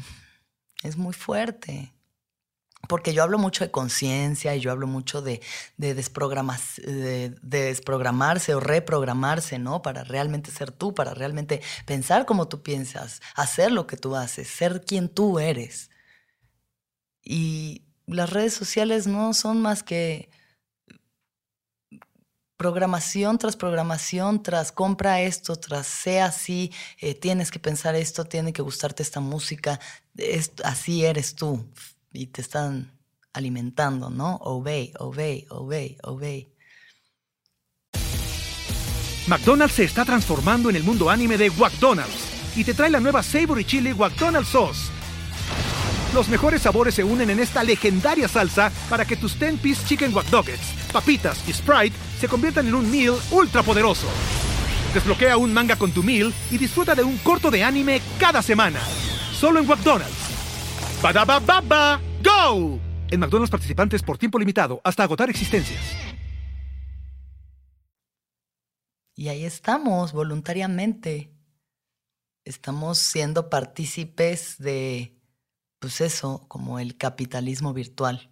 es 0.84 0.98
muy 0.98 1.14
fuerte. 1.14 1.94
Porque 2.88 3.14
yo 3.14 3.24
hablo 3.24 3.38
mucho 3.38 3.66
de 3.66 3.72
conciencia 3.72 4.56
y 4.56 4.62
yo 4.62 4.72
hablo 4.72 4.88
mucho 4.88 5.22
de, 5.22 5.42
de, 5.78 5.94
de, 5.94 7.64
desprogramarse 7.66 8.56
o 8.56 8.62
reprogramarse, 8.62 9.60
¿no? 9.60 9.82
Para 9.82 10.06
realmente 10.06 10.50
ser 10.50 10.72
tú, 10.72 10.94
para 10.94 11.14
realmente 11.14 11.62
pensar 11.86 12.26
como 12.26 12.48
tú 12.48 12.64
piensas, 12.64 13.22
hacer 13.36 13.74
lo 13.74 13.86
que 13.86 13.98
tú 13.98 14.16
haces, 14.16 14.48
ser 14.48 14.86
quien 14.86 15.10
tú 15.10 15.40
eres. 15.40 15.92
Y 17.22 17.84
las 18.08 18.30
redes 18.30 18.54
sociales 18.54 19.08
no 19.08 19.34
son 19.34 19.62
más 19.62 19.84
que 19.84 20.30
programación 22.60 23.38
tras 23.38 23.56
programación, 23.56 24.44
tras 24.44 24.74
compra 24.74 25.22
esto, 25.22 25.56
tras 25.56 25.88
sea 25.88 26.26
así, 26.26 26.74
eh, 27.00 27.16
tienes 27.16 27.52
que 27.52 27.58
pensar 27.58 27.96
esto, 27.96 28.26
tiene 28.26 28.52
que 28.52 28.62
gustarte 28.62 29.02
esta 29.02 29.22
música, 29.22 29.80
así 30.66 31.06
eres 31.06 31.36
tú 31.36 31.66
y 32.12 32.28
te 32.28 32.42
están 32.42 32.92
alimentando, 33.32 34.10
¿no? 34.10 34.36
Obey, 34.42 34.92
obey, 35.00 35.48
obey, 35.50 35.98
obey. 36.04 36.54
McDonald's 39.28 39.76
se 39.76 39.86
está 39.86 40.04
transformando 40.04 40.70
en 40.70 40.76
el 40.76 40.84
mundo 40.84 41.10
anime 41.10 41.38
de 41.38 41.50
McDonald's 41.52 42.58
y 42.58 42.66
te 42.66 42.74
trae 42.74 42.90
la 42.90 43.00
nueva 43.00 43.24
Savory 43.24 43.64
Chili 43.64 43.94
McDonald's 43.94 44.50
Sauce 44.50 45.00
los 46.14 46.28
mejores 46.28 46.64
sabores 46.64 46.96
se 46.96 47.04
unen 47.04 47.30
en 47.30 47.40
esta 47.40 47.64
legendaria 47.64 48.28
salsa 48.28 48.72
para 48.90 49.06
que 49.06 49.16
tus 49.16 49.40
10-piece 49.40 49.86
chicken 49.86 50.14
wack 50.14 50.26
papitas 50.92 51.48
y 51.48 51.54
Sprite 51.54 51.96
se 52.20 52.28
conviertan 52.28 52.68
en 52.68 52.76
un 52.76 52.92
meal 52.92 53.16
ultra 53.32 53.64
poderoso. 53.64 54.08
Desbloquea 54.94 55.38
un 55.38 55.54
manga 55.54 55.76
con 55.78 55.92
tu 55.92 56.04
meal 56.04 56.34
y 56.52 56.58
disfruta 56.58 56.94
de 56.94 57.04
un 57.04 57.18
corto 57.20 57.50
de 57.50 57.64
anime 57.64 58.02
cada 58.20 58.42
semana. 58.42 58.82
Solo 59.34 59.60
en 59.60 59.68
McDonald's. 59.68 60.30
baba 61.02 62.02
¡Go! 62.22 62.80
En 63.10 63.20
McDonald's 63.20 63.50
participantes 63.50 64.04
por 64.04 64.18
tiempo 64.18 64.38
limitado 64.38 64.82
hasta 64.84 65.04
agotar 65.04 65.30
existencias. 65.30 65.80
Y 69.16 69.30
ahí 69.30 69.46
estamos, 69.46 70.12
voluntariamente. 70.12 71.32
Estamos 72.44 72.98
siendo 72.98 73.50
partícipes 73.50 74.58
de 74.58 75.16
pues 75.80 76.02
eso, 76.02 76.46
como 76.50 76.80
el 76.80 76.98
capitalismo 76.98 77.74
virtual 77.74 78.32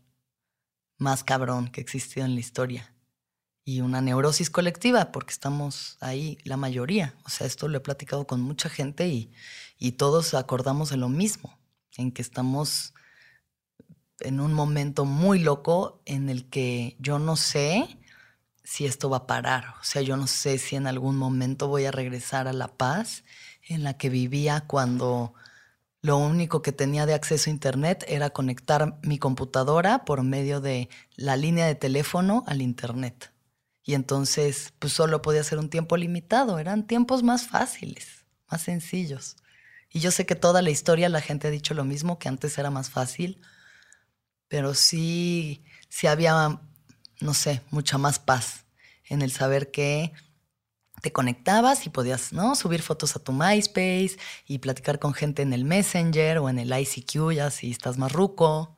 más 0.98 1.24
cabrón 1.24 1.70
que 1.70 1.82
existió 1.82 2.26
en 2.26 2.34
la 2.34 2.42
historia. 2.42 2.97
Y 3.68 3.82
una 3.82 4.00
neurosis 4.00 4.50
colectiva, 4.50 5.12
porque 5.12 5.34
estamos 5.34 5.98
ahí 6.00 6.38
la 6.46 6.56
mayoría. 6.56 7.16
O 7.26 7.30
sea, 7.30 7.46
esto 7.46 7.68
lo 7.68 7.78
he 7.78 7.82
platicado 7.82 8.26
con 8.26 8.40
mucha 8.40 8.70
gente 8.70 9.10
y, 9.10 9.30
y 9.78 9.92
todos 9.92 10.34
acordamos 10.36 10.90
de 10.90 10.96
lo 10.96 11.10
mismo, 11.10 11.60
en 11.98 12.14
que 12.14 12.22
estamos 12.22 12.94
en 14.22 14.40
un 14.40 14.54
momento 14.54 15.04
muy 15.04 15.40
loco 15.40 16.02
en 16.06 16.30
el 16.30 16.50
que 16.50 16.96
yo 17.00 17.20
no 17.20 17.36
sé 17.36 18.00
si 18.64 18.86
esto 18.86 19.10
va 19.10 19.18
a 19.18 19.28
parar. 19.28 19.74
O 19.82 19.84
sea, 19.84 20.02
yo 20.02 20.16
no 20.16 20.28
sé 20.28 20.60
si 20.60 20.78
en 20.78 20.88
algún 20.88 21.18
momento 21.18 21.68
voy 21.68 21.84
a 21.84 21.92
regresar 21.92 22.48
a 22.48 22.54
la 22.54 22.70
paz 22.70 23.26
en 23.68 23.84
la 23.84 23.98
que 23.98 24.08
vivía 24.10 24.62
cuando 24.62 25.34
lo 26.02 26.16
único 26.16 26.62
que 26.62 26.72
tenía 26.72 27.06
de 27.06 27.16
acceso 27.16 27.50
a 27.50 27.54
Internet 27.54 28.06
era 28.08 28.30
conectar 28.30 28.98
mi 29.04 29.20
computadora 29.20 30.06
por 30.06 30.24
medio 30.24 30.62
de 30.62 30.88
la 31.18 31.36
línea 31.36 31.66
de 31.66 31.76
teléfono 31.76 32.46
al 32.48 32.62
Internet. 32.62 33.34
Y 33.88 33.94
entonces, 33.94 34.74
pues 34.80 34.92
solo 34.92 35.22
podía 35.22 35.46
ser 35.46 35.60
un 35.60 35.70
tiempo 35.70 35.96
limitado. 35.96 36.60
Eran 36.60 36.86
tiempos 36.86 37.24
más 37.24 37.48
fáciles, 37.48 38.26
más 38.52 38.62
sencillos. 38.62 39.38
Y 39.90 40.02
yo 40.02 40.12
sé 40.12 40.26
que 40.26 40.36
toda 40.36 40.62
la 40.62 40.72
historia 40.72 41.08
la 41.08 41.22
gente 41.22 41.48
ha 41.48 41.52
dicho 41.52 41.74
lo 41.74 41.86
mismo, 41.86 42.20
que 42.20 42.28
antes 42.28 42.58
era 42.58 42.70
más 42.70 42.90
fácil, 42.90 43.40
pero 44.50 44.74
sí, 44.74 45.64
sí 45.88 46.06
había, 46.08 46.60
no 47.22 47.34
sé, 47.34 47.62
mucha 47.72 47.98
más 47.98 48.20
paz 48.20 48.66
en 49.06 49.22
el 49.22 49.32
saber 49.32 49.72
que 49.72 50.12
te 51.02 51.14
conectabas 51.14 51.86
y 51.86 51.90
podías 51.90 52.34
¿no? 52.34 52.56
subir 52.56 52.82
fotos 52.82 53.16
a 53.16 53.20
tu 53.20 53.32
MySpace 53.32 54.18
y 54.48 54.58
platicar 54.58 55.00
con 55.00 55.14
gente 55.14 55.44
en 55.44 55.54
el 55.54 55.64
Messenger 55.64 56.40
o 56.40 56.50
en 56.50 56.60
el 56.60 56.78
ICQ, 56.78 57.32
ya 57.32 57.52
si 57.52 57.72
estás 57.72 57.98
más 57.98 58.12
ruco, 58.12 58.76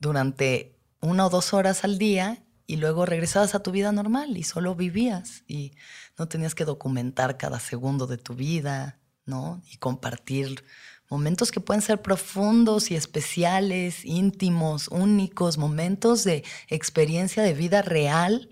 durante 0.00 0.76
una 1.00 1.26
o 1.26 1.30
dos 1.30 1.54
horas 1.54 1.84
al 1.84 1.96
día 1.98 2.42
y 2.68 2.76
luego 2.76 3.06
regresabas 3.06 3.54
a 3.54 3.62
tu 3.62 3.72
vida 3.72 3.90
normal 3.92 4.36
y 4.36 4.44
solo 4.44 4.74
vivías 4.74 5.42
y 5.48 5.72
no 6.18 6.28
tenías 6.28 6.54
que 6.54 6.66
documentar 6.66 7.38
cada 7.38 7.60
segundo 7.60 8.06
de 8.06 8.18
tu 8.18 8.34
vida, 8.34 8.98
¿no? 9.24 9.62
Y 9.72 9.78
compartir 9.78 10.62
momentos 11.08 11.50
que 11.50 11.60
pueden 11.60 11.80
ser 11.80 12.02
profundos 12.02 12.90
y 12.90 12.94
especiales, 12.94 14.04
íntimos, 14.04 14.88
únicos, 14.88 15.56
momentos 15.56 16.24
de 16.24 16.44
experiencia 16.68 17.42
de 17.42 17.54
vida 17.54 17.80
real 17.80 18.50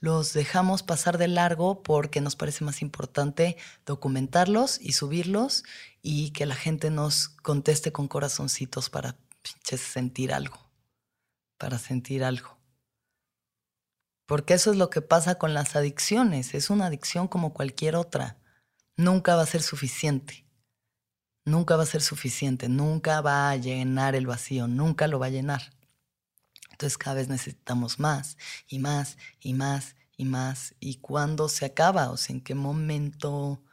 los 0.00 0.32
dejamos 0.32 0.82
pasar 0.82 1.18
de 1.18 1.28
largo 1.28 1.82
porque 1.82 2.22
nos 2.22 2.36
parece 2.36 2.64
más 2.64 2.80
importante 2.80 3.58
documentarlos 3.84 4.80
y 4.80 4.92
subirlos 4.92 5.64
y 6.00 6.30
que 6.30 6.46
la 6.46 6.54
gente 6.54 6.90
nos 6.90 7.28
conteste 7.28 7.92
con 7.92 8.08
corazoncitos 8.08 8.88
para 8.88 9.16
sentir 9.62 10.32
algo, 10.32 10.58
para 11.58 11.78
sentir 11.78 12.24
algo. 12.24 12.59
Porque 14.30 14.54
eso 14.54 14.70
es 14.70 14.76
lo 14.76 14.90
que 14.90 15.02
pasa 15.02 15.38
con 15.38 15.54
las 15.54 15.74
adicciones, 15.74 16.54
es 16.54 16.70
una 16.70 16.86
adicción 16.86 17.26
como 17.26 17.52
cualquier 17.52 17.96
otra. 17.96 18.38
Nunca 18.96 19.34
va 19.34 19.42
a 19.42 19.46
ser 19.46 19.60
suficiente, 19.60 20.46
nunca 21.44 21.74
va 21.74 21.82
a 21.82 21.86
ser 21.86 22.00
suficiente, 22.00 22.68
nunca 22.68 23.22
va 23.22 23.50
a 23.50 23.56
llenar 23.56 24.14
el 24.14 24.28
vacío, 24.28 24.68
nunca 24.68 25.08
lo 25.08 25.18
va 25.18 25.26
a 25.26 25.30
llenar. 25.30 25.72
Entonces 26.70 26.96
cada 26.96 27.16
vez 27.16 27.28
necesitamos 27.28 27.98
más 27.98 28.38
y 28.68 28.78
más 28.78 29.18
y 29.40 29.52
más 29.52 29.96
y 30.16 30.26
más. 30.26 30.76
¿Y 30.78 30.98
cuándo 30.98 31.48
se 31.48 31.64
acaba? 31.64 32.12
O 32.12 32.16
sea, 32.16 32.36
¿en 32.36 32.40
qué 32.40 32.54
momento 32.54 33.64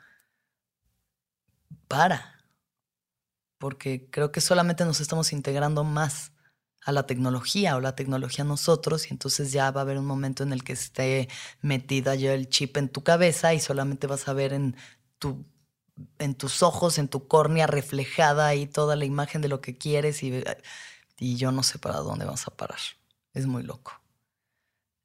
para? 1.88 2.44
Porque 3.60 4.10
creo 4.10 4.32
que 4.32 4.42
solamente 4.42 4.86
nos 4.86 5.02
estamos 5.02 5.34
integrando 5.34 5.84
más 5.84 6.32
a 6.88 6.94
la 6.94 7.06
tecnología 7.06 7.76
o 7.76 7.82
la 7.82 7.96
tecnología 7.96 8.46
a 8.46 8.48
nosotros 8.48 9.08
y 9.08 9.14
entonces 9.14 9.52
ya 9.52 9.70
va 9.72 9.82
a 9.82 9.84
haber 9.84 9.98
un 9.98 10.06
momento 10.06 10.44
en 10.44 10.54
el 10.54 10.64
que 10.64 10.72
esté 10.72 11.28
metida 11.62 12.16
ya 12.16 12.34
el 12.34 12.48
chip 12.48 12.78
en 12.78 12.88
tu 12.88 13.04
cabeza 13.04 13.54
y 13.54 13.60
solamente 13.60 14.08
vas 14.08 14.30
a 14.30 14.34
ver 14.34 14.54
en 14.54 14.78
tu 15.20 15.46
en 16.18 16.34
tus 16.36 16.64
ojos, 16.64 16.98
en 16.98 17.10
tu 17.10 17.28
córnea 17.28 17.68
reflejada 17.68 18.48
ahí 18.48 18.68
toda 18.68 18.96
la 18.96 19.04
imagen 19.04 19.42
de 19.42 19.50
lo 19.50 19.60
que 19.60 19.78
quieres 19.78 20.24
y, 20.24 20.42
y 21.20 21.36
yo 21.36 21.52
no 21.52 21.62
sé 21.62 21.78
para 21.78 21.98
dónde 21.98 22.24
vas 22.24 22.48
a 22.48 22.52
parar. 22.56 22.80
Es 23.34 23.48
muy 23.48 23.64
loco. 23.64 23.92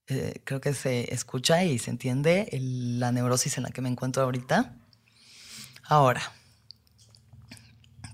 Eh, 0.07 0.41
creo 0.45 0.61
que 0.61 0.75
se 0.75 1.13
escucha 1.13 1.65
y 1.65 1.81
se 1.81 1.91
entiende 1.91 2.49
la 2.61 3.11
neurosis 3.11 3.57
en 3.57 3.65
la 3.65 3.71
que 3.71 3.81
me 3.81 3.89
encuentro 3.89 4.23
ahorita. 4.23 4.77
Ahora, 5.83 6.23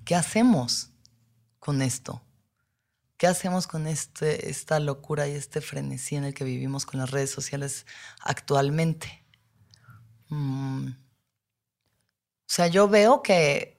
¿qué 0.06 0.14
hacemos 0.14 0.90
con 1.58 1.82
esto? 1.82 2.22
¿Qué 3.18 3.26
hacemos 3.26 3.66
con 3.66 3.88
este, 3.88 4.48
esta 4.48 4.78
locura 4.78 5.26
y 5.26 5.32
este 5.32 5.60
frenesí 5.60 6.14
en 6.14 6.24
el 6.24 6.34
que 6.34 6.44
vivimos 6.44 6.86
con 6.86 7.00
las 7.00 7.10
redes 7.10 7.30
sociales 7.30 7.84
actualmente? 8.20 9.24
Mm. 10.28 10.88
O 10.88 12.50
sea, 12.50 12.68
yo 12.68 12.88
veo 12.88 13.22
que 13.22 13.76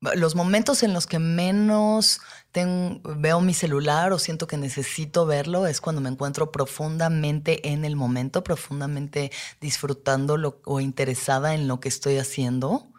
los 0.00 0.34
momentos 0.34 0.82
en 0.82 0.94
los 0.94 1.06
que 1.06 1.18
menos 1.18 2.22
veo 2.54 3.40
mi 3.42 3.52
celular 3.52 4.14
o 4.14 4.18
siento 4.18 4.46
que 4.46 4.56
necesito 4.56 5.26
verlo 5.26 5.66
es 5.66 5.82
cuando 5.82 6.00
me 6.00 6.08
encuentro 6.08 6.50
profundamente 6.50 7.68
en 7.68 7.84
el 7.84 7.96
momento, 7.96 8.42
profundamente 8.42 9.30
disfrutando 9.60 10.60
o 10.64 10.80
interesada 10.80 11.54
en 11.54 11.68
lo 11.68 11.80
que 11.80 11.90
estoy 11.90 12.16
haciendo. 12.16 12.90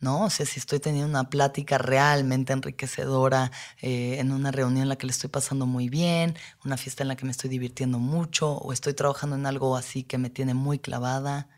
¿No? 0.00 0.24
O 0.24 0.30
sea, 0.30 0.46
si 0.46 0.60
estoy 0.60 0.78
teniendo 0.80 1.08
una 1.08 1.28
plática 1.30 1.78
realmente 1.78 2.52
enriquecedora, 2.52 3.50
eh, 3.80 4.18
en 4.18 4.32
una 4.32 4.50
reunión 4.50 4.82
en 4.82 4.88
la 4.88 4.96
que 4.96 5.06
le 5.06 5.12
estoy 5.12 5.30
pasando 5.30 5.66
muy 5.66 5.88
bien, 5.88 6.36
una 6.64 6.76
fiesta 6.76 7.02
en 7.02 7.08
la 7.08 7.16
que 7.16 7.24
me 7.24 7.32
estoy 7.32 7.50
divirtiendo 7.50 7.98
mucho, 7.98 8.52
o 8.52 8.72
estoy 8.72 8.94
trabajando 8.94 9.36
en 9.36 9.46
algo 9.46 9.76
así 9.76 10.04
que 10.04 10.18
me 10.18 10.30
tiene 10.30 10.54
muy 10.54 10.78
clavada, 10.78 11.48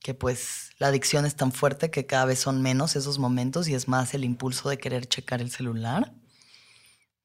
que 0.00 0.14
pues 0.14 0.70
la 0.78 0.88
adicción 0.88 1.26
es 1.26 1.36
tan 1.36 1.52
fuerte 1.52 1.90
que 1.90 2.06
cada 2.06 2.24
vez 2.24 2.38
son 2.40 2.62
menos 2.62 2.96
esos 2.96 3.18
momentos 3.18 3.68
y 3.68 3.74
es 3.74 3.88
más 3.88 4.14
el 4.14 4.24
impulso 4.24 4.68
de 4.68 4.78
querer 4.78 5.06
checar 5.06 5.40
el 5.40 5.50
celular. 5.50 6.14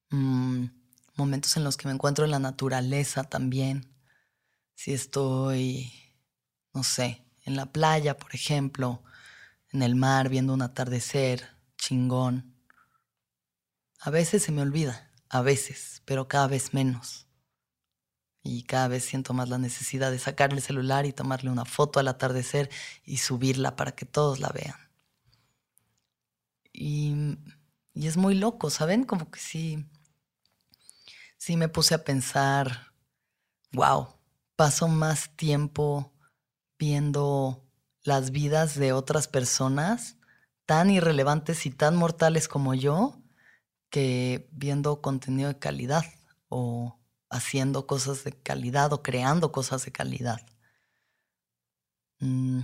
Mm, 0.10 0.66
momentos 1.16 1.56
en 1.58 1.64
los 1.64 1.78
que 1.78 1.88
me 1.88 1.94
encuentro 1.94 2.26
en 2.26 2.32
la 2.32 2.40
naturaleza 2.40 3.24
también. 3.24 3.88
Si 4.76 4.94
estoy, 4.94 5.92
no 6.74 6.84
sé, 6.84 7.26
en 7.46 7.56
la 7.56 7.68
playa, 7.68 8.18
por 8.18 8.36
ejemplo, 8.36 9.04
en 9.72 9.82
el 9.82 9.96
mar 9.96 10.30
viendo 10.30 10.54
un 10.54 10.62
atardecer 10.62 11.50
chingón. 11.78 12.56
A 14.00 14.10
veces 14.10 14.44
se 14.44 14.52
me 14.52 14.62
olvida, 14.62 15.12
a 15.30 15.42
veces, 15.42 16.02
pero 16.06 16.28
cada 16.28 16.48
vez 16.48 16.74
menos. 16.74 17.28
Y 18.44 18.64
cada 18.64 18.88
vez 18.88 19.04
siento 19.04 19.34
más 19.34 19.50
la 19.50 19.58
necesidad 19.58 20.12
de 20.12 20.20
sacar 20.20 20.54
el 20.54 20.62
celular 20.62 21.06
y 21.06 21.14
tomarle 21.14 21.50
una 21.50 21.66
foto 21.66 22.00
al 22.00 22.08
atardecer 22.08 22.70
y 23.04 23.18
subirla 23.18 23.76
para 23.76 23.94
que 23.94 24.06
todos 24.06 24.40
la 24.40 24.50
vean. 24.50 24.78
Y, 26.72 27.38
y 27.94 28.08
es 28.08 28.18
muy 28.18 28.36
loco, 28.36 28.70
¿saben? 28.70 29.04
Como 29.04 29.32
que 29.32 29.40
sí, 29.40 29.86
sí 31.38 31.58
me 31.58 31.70
puse 31.70 31.96
a 31.96 32.04
pensar, 32.04 32.92
wow, 33.72 34.10
paso 34.56 34.88
más 34.88 35.36
tiempo 35.36 36.14
viendo 36.78 37.65
las 38.06 38.32
vidas 38.32 38.76
de 38.76 38.94
otras 38.94 39.28
personas 39.28 40.18
tan 40.66 40.90
irrelevantes 40.90 41.66
y 41.66 41.72
tan 41.72 41.98
mortales 41.98 42.48
como 42.48 42.74
yo 42.74 43.22
que 43.90 44.48
viendo 44.52 45.02
contenido 45.02 45.50
de 45.50 45.60
calidad 45.60 46.06
o 46.48 46.98
haciendo 47.30 47.88
cosas 47.88 48.24
de 48.24 48.32
calidad 48.32 48.94
o 48.94 49.04
creando 49.04 49.52
cosas 49.52 49.84
de 49.84 49.92
calidad. 49.92 50.46
Mm, 52.20 52.62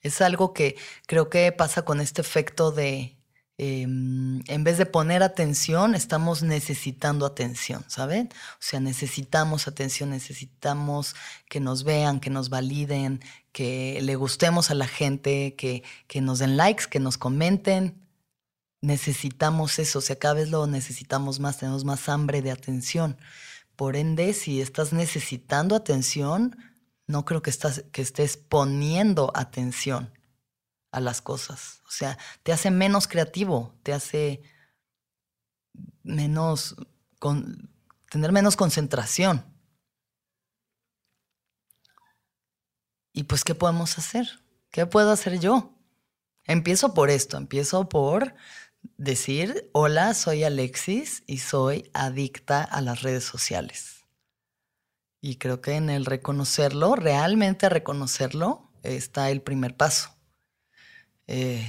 es 0.00 0.20
algo 0.22 0.54
que 0.54 0.76
creo 1.06 1.28
que 1.28 1.52
pasa 1.52 1.84
con 1.84 2.00
este 2.00 2.22
efecto 2.22 2.72
de 2.72 3.18
Em, 3.58 4.21
en 4.48 4.64
vez 4.64 4.78
de 4.78 4.86
poner 4.86 5.22
atención, 5.22 5.94
estamos 5.94 6.42
necesitando 6.42 7.26
atención, 7.26 7.84
¿saben? 7.88 8.28
O 8.54 8.60
sea, 8.60 8.80
necesitamos 8.80 9.68
atención, 9.68 10.10
necesitamos 10.10 11.14
que 11.48 11.60
nos 11.60 11.84
vean, 11.84 12.20
que 12.20 12.30
nos 12.30 12.48
validen, 12.48 13.20
que 13.52 13.98
le 14.02 14.16
gustemos 14.16 14.70
a 14.70 14.74
la 14.74 14.86
gente, 14.86 15.54
que, 15.56 15.82
que 16.06 16.20
nos 16.20 16.38
den 16.38 16.56
likes, 16.56 16.84
que 16.90 17.00
nos 17.00 17.18
comenten. 17.18 18.06
Necesitamos 18.80 19.78
eso, 19.78 20.00
o 20.00 20.02
sea, 20.02 20.16
cada 20.16 20.34
vez 20.34 20.50
lo 20.50 20.66
necesitamos 20.66 21.40
más, 21.40 21.58
tenemos 21.58 21.84
más 21.84 22.08
hambre 22.08 22.42
de 22.42 22.50
atención. 22.50 23.16
Por 23.76 23.96
ende, 23.96 24.34
si 24.34 24.60
estás 24.60 24.92
necesitando 24.92 25.76
atención, 25.76 26.56
no 27.06 27.24
creo 27.24 27.42
que, 27.42 27.52
que 27.92 28.02
estés 28.02 28.36
poniendo 28.36 29.32
atención 29.34 30.12
a 30.92 31.00
las 31.00 31.20
cosas. 31.20 31.80
O 31.86 31.90
sea, 31.90 32.18
te 32.42 32.52
hace 32.52 32.70
menos 32.70 33.08
creativo, 33.08 33.74
te 33.82 33.92
hace 33.92 34.42
menos, 36.02 36.76
con, 37.18 37.70
tener 38.10 38.30
menos 38.30 38.56
concentración. 38.56 39.44
Y 43.12 43.24
pues, 43.24 43.42
¿qué 43.44 43.54
podemos 43.54 43.98
hacer? 43.98 44.28
¿Qué 44.70 44.86
puedo 44.86 45.10
hacer 45.10 45.40
yo? 45.40 45.78
Empiezo 46.44 46.94
por 46.94 47.10
esto, 47.10 47.36
empiezo 47.36 47.88
por 47.88 48.34
decir, 48.96 49.70
hola, 49.72 50.14
soy 50.14 50.44
Alexis 50.44 51.22
y 51.26 51.38
soy 51.38 51.90
adicta 51.94 52.64
a 52.64 52.80
las 52.80 53.02
redes 53.02 53.24
sociales. 53.24 54.04
Y 55.20 55.36
creo 55.36 55.60
que 55.60 55.76
en 55.76 55.88
el 55.88 56.04
reconocerlo, 56.04 56.96
realmente 56.96 57.68
reconocerlo, 57.68 58.72
está 58.82 59.30
el 59.30 59.40
primer 59.40 59.76
paso. 59.76 60.11
Eh, 61.26 61.66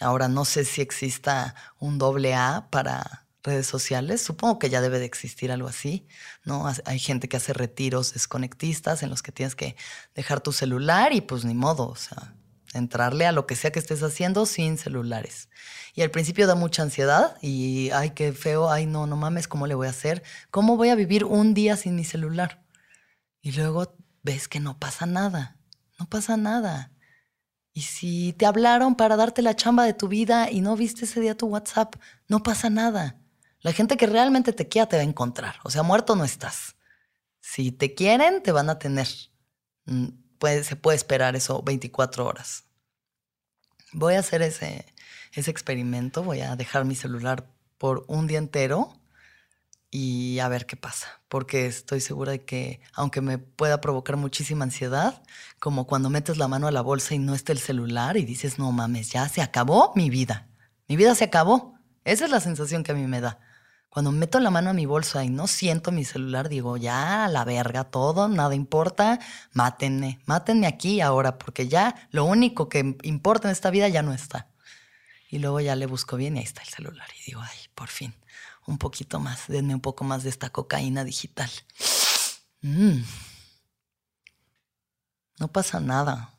ahora 0.00 0.28
no 0.28 0.44
sé 0.44 0.64
si 0.64 0.80
exista 0.80 1.54
un 1.78 1.98
doble 1.98 2.34
A 2.34 2.68
para 2.70 3.26
redes 3.44 3.66
sociales. 3.66 4.22
Supongo 4.22 4.58
que 4.58 4.70
ya 4.70 4.80
debe 4.80 4.98
de 4.98 5.04
existir 5.04 5.52
algo 5.52 5.68
así, 5.68 6.08
¿no? 6.44 6.70
Hay 6.86 6.98
gente 6.98 7.28
que 7.28 7.36
hace 7.36 7.52
retiros 7.52 8.14
desconectistas 8.14 9.02
en 9.02 9.10
los 9.10 9.22
que 9.22 9.32
tienes 9.32 9.54
que 9.54 9.76
dejar 10.14 10.40
tu 10.40 10.52
celular 10.52 11.12
y 11.12 11.20
pues 11.20 11.44
ni 11.44 11.54
modo, 11.54 11.88
o 11.88 11.96
sea, 11.96 12.34
entrarle 12.72 13.26
a 13.26 13.32
lo 13.32 13.46
que 13.46 13.54
sea 13.54 13.70
que 13.70 13.78
estés 13.78 14.02
haciendo 14.02 14.46
sin 14.46 14.78
celulares. 14.78 15.48
Y 15.94 16.02
al 16.02 16.10
principio 16.10 16.46
da 16.46 16.54
mucha 16.54 16.82
ansiedad 16.82 17.36
y, 17.40 17.90
ay, 17.90 18.10
qué 18.10 18.32
feo, 18.32 18.70
ay, 18.70 18.86
no, 18.86 19.06
no 19.06 19.16
mames, 19.16 19.46
¿cómo 19.46 19.66
le 19.66 19.74
voy 19.74 19.86
a 19.86 19.90
hacer? 19.90 20.22
¿Cómo 20.50 20.76
voy 20.76 20.88
a 20.88 20.96
vivir 20.96 21.24
un 21.24 21.54
día 21.54 21.76
sin 21.76 21.94
mi 21.94 22.04
celular? 22.04 22.64
Y 23.42 23.52
luego 23.52 23.94
ves 24.22 24.48
que 24.48 24.58
no 24.58 24.78
pasa 24.78 25.06
nada, 25.06 25.58
no 25.98 26.08
pasa 26.08 26.36
nada. 26.36 26.93
Y 27.74 27.82
si 27.82 28.32
te 28.32 28.46
hablaron 28.46 28.94
para 28.94 29.16
darte 29.16 29.42
la 29.42 29.56
chamba 29.56 29.84
de 29.84 29.94
tu 29.94 30.06
vida 30.06 30.48
y 30.50 30.60
no 30.60 30.76
viste 30.76 31.04
ese 31.04 31.20
día 31.20 31.36
tu 31.36 31.46
WhatsApp, 31.46 31.96
no 32.28 32.42
pasa 32.44 32.70
nada. 32.70 33.20
La 33.60 33.72
gente 33.72 33.96
que 33.96 34.06
realmente 34.06 34.52
te 34.52 34.68
quiera 34.68 34.88
te 34.88 34.96
va 34.96 35.02
a 35.02 35.06
encontrar. 35.06 35.56
O 35.64 35.70
sea, 35.70 35.82
muerto 35.82 36.14
no 36.14 36.24
estás. 36.24 36.76
Si 37.40 37.72
te 37.72 37.94
quieren, 37.94 38.42
te 38.42 38.52
van 38.52 38.70
a 38.70 38.78
tener. 38.78 39.08
Mm, 39.86 40.06
se 40.62 40.76
puede 40.76 40.96
esperar 40.96 41.34
eso 41.34 41.62
24 41.62 42.24
horas. 42.24 42.64
Voy 43.92 44.14
a 44.14 44.20
hacer 44.20 44.42
ese 44.42 44.86
experimento. 45.34 46.22
Voy 46.22 46.42
a 46.42 46.54
dejar 46.54 46.84
mi 46.84 46.94
celular 46.94 47.50
por 47.76 48.04
un 48.06 48.28
día 48.28 48.38
entero 48.38 49.00
y 49.96 50.40
a 50.40 50.48
ver 50.48 50.66
qué 50.66 50.76
pasa, 50.76 51.20
porque 51.28 51.66
estoy 51.66 52.00
segura 52.00 52.32
de 52.32 52.44
que 52.44 52.80
aunque 52.94 53.20
me 53.20 53.38
pueda 53.38 53.80
provocar 53.80 54.16
muchísima 54.16 54.64
ansiedad, 54.64 55.22
como 55.60 55.86
cuando 55.86 56.10
metes 56.10 56.36
la 56.36 56.48
mano 56.48 56.66
a 56.66 56.72
la 56.72 56.80
bolsa 56.80 57.14
y 57.14 57.20
no 57.20 57.32
está 57.32 57.52
el 57.52 57.60
celular 57.60 58.16
y 58.16 58.24
dices, 58.24 58.58
no 58.58 58.72
mames, 58.72 59.12
ya 59.12 59.28
se 59.28 59.40
acabó 59.40 59.92
mi 59.94 60.10
vida, 60.10 60.48
mi 60.88 60.96
vida 60.96 61.14
se 61.14 61.22
acabó. 61.22 61.78
Esa 62.02 62.24
es 62.24 62.32
la 62.32 62.40
sensación 62.40 62.82
que 62.82 62.90
a 62.90 62.96
mí 62.96 63.06
me 63.06 63.20
da. 63.20 63.38
Cuando 63.88 64.10
meto 64.10 64.40
la 64.40 64.50
mano 64.50 64.70
a 64.70 64.72
mi 64.72 64.84
bolsa 64.84 65.22
y 65.22 65.28
no 65.28 65.46
siento 65.46 65.92
mi 65.92 66.04
celular, 66.04 66.48
digo, 66.48 66.76
ya, 66.76 67.28
la 67.28 67.44
verga, 67.44 67.84
todo, 67.84 68.26
nada 68.26 68.56
importa, 68.56 69.20
mátenme, 69.52 70.18
mátenme 70.26 70.66
aquí 70.66 71.02
ahora, 71.02 71.38
porque 71.38 71.68
ya 71.68 72.08
lo 72.10 72.24
único 72.24 72.68
que 72.68 72.96
importa 73.02 73.46
en 73.46 73.52
esta 73.52 73.70
vida 73.70 73.86
ya 73.88 74.02
no 74.02 74.12
está. 74.12 74.48
Y 75.30 75.38
luego 75.38 75.60
ya 75.60 75.76
le 75.76 75.86
busco 75.86 76.16
bien 76.16 76.34
y 76.34 76.40
ahí 76.40 76.44
está 76.44 76.62
el 76.62 76.68
celular 76.68 77.06
y 77.20 77.30
digo, 77.30 77.42
ay, 77.42 77.58
por 77.76 77.86
fin 77.86 78.12
un 78.66 78.78
poquito 78.78 79.20
más, 79.20 79.46
denme 79.48 79.74
un 79.74 79.80
poco 79.80 80.04
más 80.04 80.22
de 80.22 80.30
esta 80.30 80.50
cocaína 80.50 81.04
digital. 81.04 81.50
Mm. 82.62 83.02
No 85.38 85.52
pasa 85.52 85.80
nada. 85.80 86.34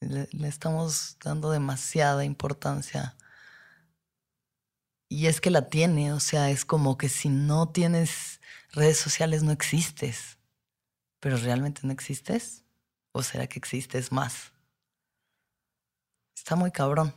Le, 0.00 0.28
estamos 0.48 1.16
dando 1.22 1.50
demasiada 1.50 2.24
importancia. 2.24 3.16
Y 5.08 5.26
es 5.26 5.40
que 5.40 5.50
la 5.50 5.68
tiene, 5.68 6.12
o 6.12 6.20
sea, 6.20 6.50
es 6.50 6.64
como 6.64 6.98
que 6.98 7.08
si 7.08 7.28
no 7.28 7.68
tienes 7.68 8.40
redes 8.72 8.98
sociales 8.98 9.42
no 9.42 9.52
existes. 9.52 10.38
Pero 11.20 11.36
realmente 11.36 11.82
no 11.84 11.92
existes. 11.92 12.64
¿O 13.12 13.22
será 13.22 13.46
que 13.46 13.60
existes 13.60 14.10
más? 14.10 14.52
Está 16.34 16.56
muy 16.56 16.72
cabrón. 16.72 17.14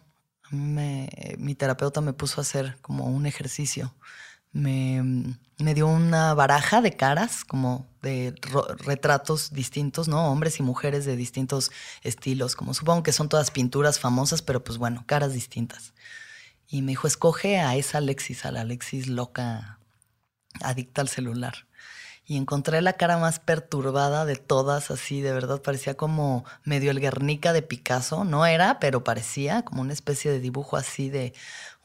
Me, 0.51 1.09
mi 1.39 1.55
terapeuta 1.55 2.01
me 2.01 2.13
puso 2.13 2.39
a 2.39 2.43
hacer 2.43 2.77
como 2.81 3.05
un 3.05 3.25
ejercicio 3.25 3.95
me, 4.51 5.35
me 5.59 5.73
dio 5.73 5.87
una 5.87 6.33
baraja 6.33 6.81
de 6.81 6.95
caras, 6.95 7.43
como 7.43 7.87
de 8.01 8.35
retratos 8.79 9.51
distintos, 9.51 10.07
¿no? 10.07 10.31
Hombres 10.31 10.59
y 10.59 10.63
mujeres 10.63 11.05
de 11.05 11.15
distintos 11.15 11.71
estilos, 12.03 12.55
como 12.55 12.73
supongo 12.73 13.03
que 13.03 13.11
son 13.11 13.29
todas 13.29 13.51
pinturas 13.51 13.99
famosas, 13.99 14.41
pero 14.41 14.63
pues 14.63 14.77
bueno, 14.77 15.03
caras 15.07 15.33
distintas. 15.33 15.93
Y 16.67 16.81
me 16.81 16.91
dijo, 16.91 17.07
escoge 17.07 17.59
a 17.59 17.75
esa 17.75 17.99
Alexis, 17.99 18.45
a 18.45 18.51
la 18.51 18.61
Alexis 18.61 19.07
loca, 19.07 19.79
adicta 20.61 21.01
al 21.01 21.07
celular. 21.09 21.67
Y 22.29 22.35
encontré 22.35 22.81
la 22.81 22.93
cara 22.93 23.17
más 23.17 23.39
perturbada 23.39 24.25
de 24.25 24.35
todas, 24.35 24.91
así, 24.91 25.21
de 25.21 25.31
verdad, 25.31 25.61
parecía 25.61 25.95
como 25.95 26.43
medio 26.65 26.91
el 26.91 26.99
Guernica 26.99 27.53
de 27.53 27.61
Picasso. 27.61 28.25
No 28.25 28.45
era, 28.45 28.79
pero 28.81 29.01
parecía 29.01 29.63
como 29.63 29.81
una 29.81 29.93
especie 29.93 30.29
de 30.29 30.41
dibujo 30.41 30.75
así 30.75 31.09
de 31.09 31.33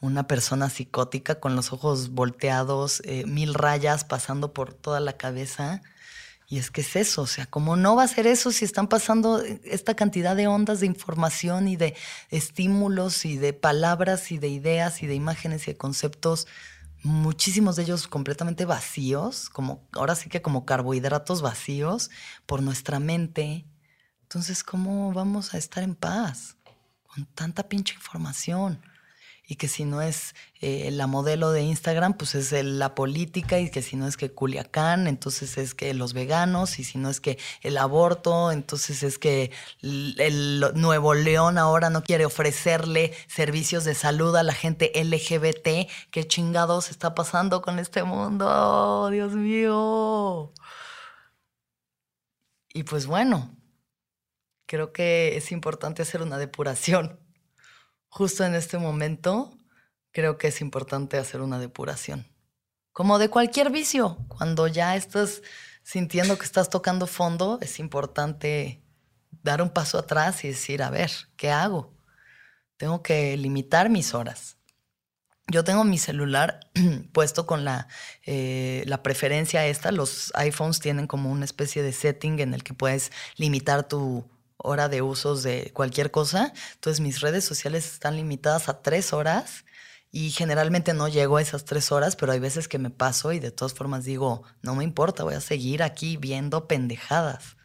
una 0.03 0.27
persona 0.27 0.69
psicótica 0.69 1.39
con 1.39 1.55
los 1.55 1.71
ojos 1.71 2.09
volteados, 2.09 3.01
eh, 3.05 3.25
mil 3.25 3.53
rayas 3.53 4.03
pasando 4.03 4.53
por 4.53 4.73
toda 4.73 4.99
la 4.99 5.13
cabeza. 5.13 5.81
Y 6.45 6.57
es 6.57 6.71
que 6.71 6.81
es 6.81 6.97
eso, 6.97 7.21
o 7.21 7.25
sea, 7.25 7.45
¿cómo 7.45 7.77
no 7.77 7.95
va 7.95 8.03
a 8.03 8.07
ser 8.09 8.27
eso 8.27 8.51
si 8.51 8.65
están 8.65 8.89
pasando 8.89 9.41
esta 9.63 9.95
cantidad 9.95 10.35
de 10.35 10.47
ondas 10.47 10.81
de 10.81 10.87
información 10.87 11.69
y 11.69 11.77
de 11.77 11.95
estímulos 12.29 13.23
y 13.23 13.37
de 13.37 13.53
palabras 13.53 14.29
y 14.33 14.37
de 14.39 14.49
ideas 14.49 15.01
y 15.03 15.07
de 15.07 15.15
imágenes 15.15 15.69
y 15.69 15.71
de 15.71 15.77
conceptos, 15.77 16.47
muchísimos 17.01 17.77
de 17.77 17.83
ellos 17.83 18.09
completamente 18.09 18.65
vacíos, 18.65 19.49
como 19.49 19.87
ahora 19.93 20.15
sí 20.15 20.29
que 20.29 20.41
como 20.41 20.65
carbohidratos 20.65 21.41
vacíos 21.41 22.11
por 22.45 22.61
nuestra 22.61 22.99
mente? 22.99 23.65
Entonces, 24.23 24.65
¿cómo 24.65 25.13
vamos 25.13 25.53
a 25.53 25.57
estar 25.57 25.81
en 25.81 25.95
paz 25.95 26.57
con 27.07 27.25
tanta 27.25 27.69
pinche 27.69 27.95
información? 27.95 28.81
Y 29.45 29.55
que 29.55 29.67
si 29.67 29.83
no 29.83 30.01
es 30.01 30.35
eh, 30.61 30.89
la 30.91 31.05
modelo 31.05 31.51
de 31.51 31.61
Instagram, 31.61 32.13
pues 32.13 32.33
es 32.35 32.51
la 32.63 32.95
política 32.95 33.59
y 33.59 33.69
que 33.69 33.81
si 33.81 33.97
no 33.97 34.07
es 34.07 34.15
que 34.15 34.31
Culiacán, 34.31 35.07
entonces 35.07 35.57
es 35.57 35.73
que 35.73 35.93
los 35.93 36.13
veganos 36.13 36.79
y 36.79 36.85
si 36.85 36.97
no 36.97 37.09
es 37.09 37.19
que 37.19 37.37
el 37.61 37.77
aborto, 37.77 38.51
entonces 38.51 39.03
es 39.03 39.19
que 39.19 39.51
el, 39.81 40.63
Nuevo 40.75 41.13
León 41.13 41.57
ahora 41.57 41.89
no 41.89 42.03
quiere 42.03 42.25
ofrecerle 42.25 43.13
servicios 43.27 43.83
de 43.83 43.95
salud 43.95 44.35
a 44.35 44.43
la 44.43 44.53
gente 44.53 44.91
LGBT. 44.95 45.89
¿Qué 46.11 46.27
chingados 46.27 46.89
está 46.89 47.13
pasando 47.13 47.61
con 47.61 47.79
este 47.79 48.03
mundo? 48.03 49.09
Dios 49.11 49.33
mío. 49.33 50.53
Y 52.73 52.83
pues 52.83 53.05
bueno, 53.07 53.55
creo 54.65 54.93
que 54.93 55.35
es 55.37 55.51
importante 55.51 56.01
hacer 56.01 56.21
una 56.21 56.37
depuración 56.37 57.22
justo 58.13 58.45
en 58.45 58.53
este 58.53 58.77
momento 58.77 59.57
creo 60.11 60.37
que 60.37 60.49
es 60.49 60.61
importante 60.61 61.17
hacer 61.17 61.41
una 61.41 61.57
depuración. 61.57 62.27
Como 62.91 63.17
de 63.17 63.29
cualquier 63.29 63.71
vicio, 63.71 64.19
cuando 64.27 64.67
ya 64.67 64.95
estás 64.95 65.41
sintiendo 65.81 66.37
que 66.37 66.45
estás 66.45 66.69
tocando 66.69 67.07
fondo, 67.07 67.57
es 67.59 67.79
importante 67.79 68.83
dar 69.41 69.63
un 69.63 69.71
paso 69.71 69.97
atrás 69.97 70.43
y 70.43 70.49
decir, 70.49 70.83
a 70.83 70.91
ver, 70.91 71.09
¿qué 71.35 71.49
hago? 71.49 71.97
Tengo 72.77 73.01
que 73.01 73.35
limitar 73.35 73.89
mis 73.89 74.13
horas. 74.13 74.57
Yo 75.47 75.63
tengo 75.63 75.83
mi 75.83 75.97
celular 75.97 76.59
puesto 77.13 77.47
con 77.47 77.65
la, 77.65 77.87
eh, 78.27 78.83
la 78.85 79.01
preferencia 79.01 79.65
esta. 79.65 79.91
Los 79.91 80.31
iPhones 80.35 80.79
tienen 80.79 81.07
como 81.07 81.31
una 81.31 81.45
especie 81.45 81.81
de 81.81 81.91
setting 81.91 82.39
en 82.41 82.53
el 82.53 82.63
que 82.63 82.75
puedes 82.75 83.11
limitar 83.37 83.87
tu, 83.87 84.29
hora 84.57 84.89
de 84.89 85.01
usos 85.01 85.43
de 85.43 85.71
cualquier 85.73 86.11
cosa. 86.11 86.53
Entonces 86.73 86.99
mis 86.99 87.21
redes 87.21 87.45
sociales 87.45 87.91
están 87.91 88.15
limitadas 88.15 88.69
a 88.69 88.81
tres 88.81 89.13
horas 89.13 89.65
y 90.11 90.29
generalmente 90.31 90.93
no 90.93 91.07
llego 91.07 91.37
a 91.37 91.41
esas 91.41 91.65
tres 91.65 91.91
horas, 91.91 92.15
pero 92.15 92.31
hay 92.31 92.39
veces 92.39 92.67
que 92.67 92.77
me 92.77 92.91
paso 92.91 93.33
y 93.33 93.39
de 93.39 93.51
todas 93.51 93.73
formas 93.73 94.05
digo, 94.05 94.43
no 94.61 94.75
me 94.75 94.83
importa, 94.83 95.23
voy 95.23 95.33
a 95.33 95.41
seguir 95.41 95.81
aquí 95.81 96.17
viendo 96.17 96.67
pendejadas. 96.67 97.57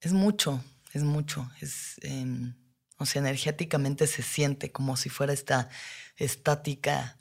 Es 0.00 0.12
mucho, 0.12 0.62
es 0.92 1.04
mucho. 1.04 1.50
Es, 1.60 1.96
em, 2.02 2.54
o 2.98 3.06
sea, 3.06 3.20
energéticamente 3.20 4.06
se 4.06 4.22
siente 4.22 4.72
como 4.72 4.96
si 4.96 5.08
fuera 5.08 5.32
esta 5.32 5.70
estática 6.16 7.16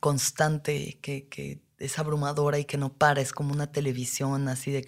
constante 0.00 1.00
que, 1.02 1.28
que 1.28 1.62
es 1.78 1.98
abrumadora 1.98 2.58
y 2.58 2.64
que 2.64 2.76
no 2.76 2.92
para, 2.96 3.20
es 3.20 3.32
como 3.32 3.52
una 3.52 3.72
televisión 3.72 4.48
así 4.48 4.70
de 4.70 4.84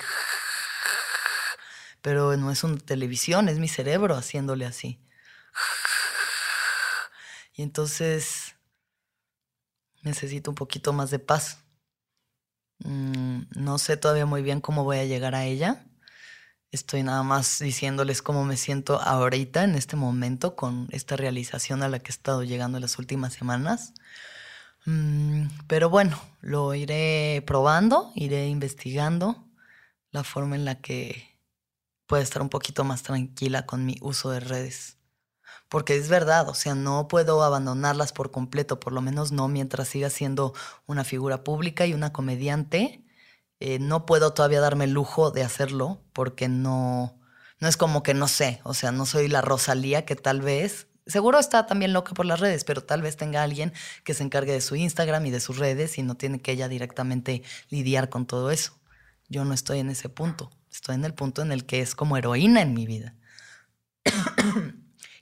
pero 2.02 2.36
no 2.36 2.50
es 2.50 2.64
una 2.64 2.78
televisión, 2.78 3.48
es 3.48 3.58
mi 3.58 3.68
cerebro 3.68 4.16
haciéndole 4.16 4.66
así. 4.66 5.00
Y 7.54 7.62
entonces 7.62 8.54
necesito 10.02 10.50
un 10.50 10.54
poquito 10.54 10.92
más 10.92 11.10
de 11.10 11.18
paz. 11.18 11.58
Mm, 12.78 13.42
no 13.56 13.78
sé 13.78 13.96
todavía 13.96 14.26
muy 14.26 14.42
bien 14.42 14.60
cómo 14.60 14.84
voy 14.84 14.98
a 14.98 15.04
llegar 15.04 15.34
a 15.34 15.44
ella. 15.44 15.84
Estoy 16.70 17.02
nada 17.02 17.22
más 17.22 17.58
diciéndoles 17.58 18.22
cómo 18.22 18.44
me 18.44 18.56
siento 18.56 19.00
ahorita, 19.00 19.64
en 19.64 19.74
este 19.74 19.96
momento, 19.96 20.56
con 20.56 20.88
esta 20.92 21.16
realización 21.16 21.82
a 21.82 21.88
la 21.88 21.98
que 21.98 22.10
he 22.10 22.14
estado 22.14 22.44
llegando 22.44 22.78
en 22.78 22.82
las 22.82 22.98
últimas 22.98 23.34
semanas. 23.34 23.92
Mm, 24.86 25.48
pero 25.66 25.90
bueno, 25.90 26.18
lo 26.40 26.74
iré 26.74 27.42
probando, 27.46 28.12
iré 28.14 28.48
investigando 28.48 29.44
la 30.12 30.24
forma 30.24 30.56
en 30.56 30.64
la 30.64 30.76
que 30.80 31.29
puede 32.10 32.24
estar 32.24 32.42
un 32.42 32.48
poquito 32.48 32.82
más 32.82 33.04
tranquila 33.04 33.66
con 33.66 33.86
mi 33.86 33.94
uso 34.00 34.30
de 34.32 34.40
redes. 34.40 34.96
Porque 35.68 35.94
es 35.94 36.08
verdad, 36.08 36.48
o 36.48 36.54
sea, 36.54 36.74
no 36.74 37.06
puedo 37.06 37.44
abandonarlas 37.44 38.12
por 38.12 38.32
completo, 38.32 38.80
por 38.80 38.92
lo 38.92 39.00
menos 39.00 39.30
no 39.30 39.46
mientras 39.46 39.86
siga 39.86 40.10
siendo 40.10 40.52
una 40.86 41.04
figura 41.04 41.44
pública 41.44 41.86
y 41.86 41.94
una 41.94 42.12
comediante. 42.12 43.04
Eh, 43.60 43.78
no 43.78 44.06
puedo 44.06 44.34
todavía 44.34 44.60
darme 44.60 44.86
el 44.86 44.90
lujo 44.90 45.30
de 45.30 45.44
hacerlo 45.44 46.02
porque 46.12 46.48
no, 46.48 47.16
no 47.60 47.68
es 47.68 47.76
como 47.76 48.02
que 48.02 48.12
no 48.12 48.26
sé, 48.26 48.60
o 48.64 48.74
sea, 48.74 48.90
no 48.90 49.06
soy 49.06 49.28
la 49.28 49.40
Rosalía 49.40 50.04
que 50.04 50.16
tal 50.16 50.40
vez, 50.40 50.88
seguro 51.06 51.38
está 51.38 51.66
también 51.66 51.92
loca 51.92 52.12
por 52.12 52.26
las 52.26 52.40
redes, 52.40 52.64
pero 52.64 52.82
tal 52.82 53.02
vez 53.02 53.16
tenga 53.16 53.44
alguien 53.44 53.72
que 54.02 54.14
se 54.14 54.24
encargue 54.24 54.52
de 54.52 54.62
su 54.62 54.74
Instagram 54.74 55.26
y 55.26 55.30
de 55.30 55.38
sus 55.38 55.58
redes 55.58 55.96
y 55.96 56.02
no 56.02 56.16
tiene 56.16 56.42
que 56.42 56.50
ella 56.50 56.66
directamente 56.66 57.44
lidiar 57.68 58.08
con 58.08 58.26
todo 58.26 58.50
eso. 58.50 58.80
Yo 59.28 59.44
no 59.44 59.54
estoy 59.54 59.78
en 59.78 59.90
ese 59.90 60.08
punto. 60.08 60.50
Estoy 60.70 60.94
en 60.94 61.04
el 61.04 61.14
punto 61.14 61.42
en 61.42 61.52
el 61.52 61.66
que 61.66 61.80
es 61.80 61.94
como 61.94 62.16
heroína 62.16 62.62
en 62.62 62.74
mi 62.74 62.87
vida. 62.87 63.14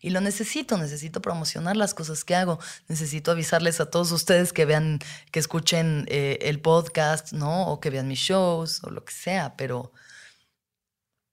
y 0.01 0.11
lo 0.11 0.21
necesito, 0.21 0.77
necesito 0.79 1.23
promocionar 1.23 1.77
las 1.77 1.95
cosas 1.95 2.25
que 2.25 2.35
hago, 2.37 2.59
necesito 2.89 3.31
avisarles 3.31 3.81
a 3.81 3.91
todos 3.91 4.13
ustedes 4.13 4.53
que 4.53 4.65
vean, 4.65 4.99
que 5.33 5.41
escuchen 5.41 6.05
eh, 6.09 6.39
el 6.43 6.61
podcast, 6.61 7.33
¿no? 7.33 7.69
O 7.69 7.81
que 7.81 7.91
vean 7.91 8.09
mis 8.09 8.19
shows 8.19 8.83
o 8.85 8.91
lo 8.91 9.05
que 9.05 9.13
sea, 9.13 9.57
pero, 9.57 9.93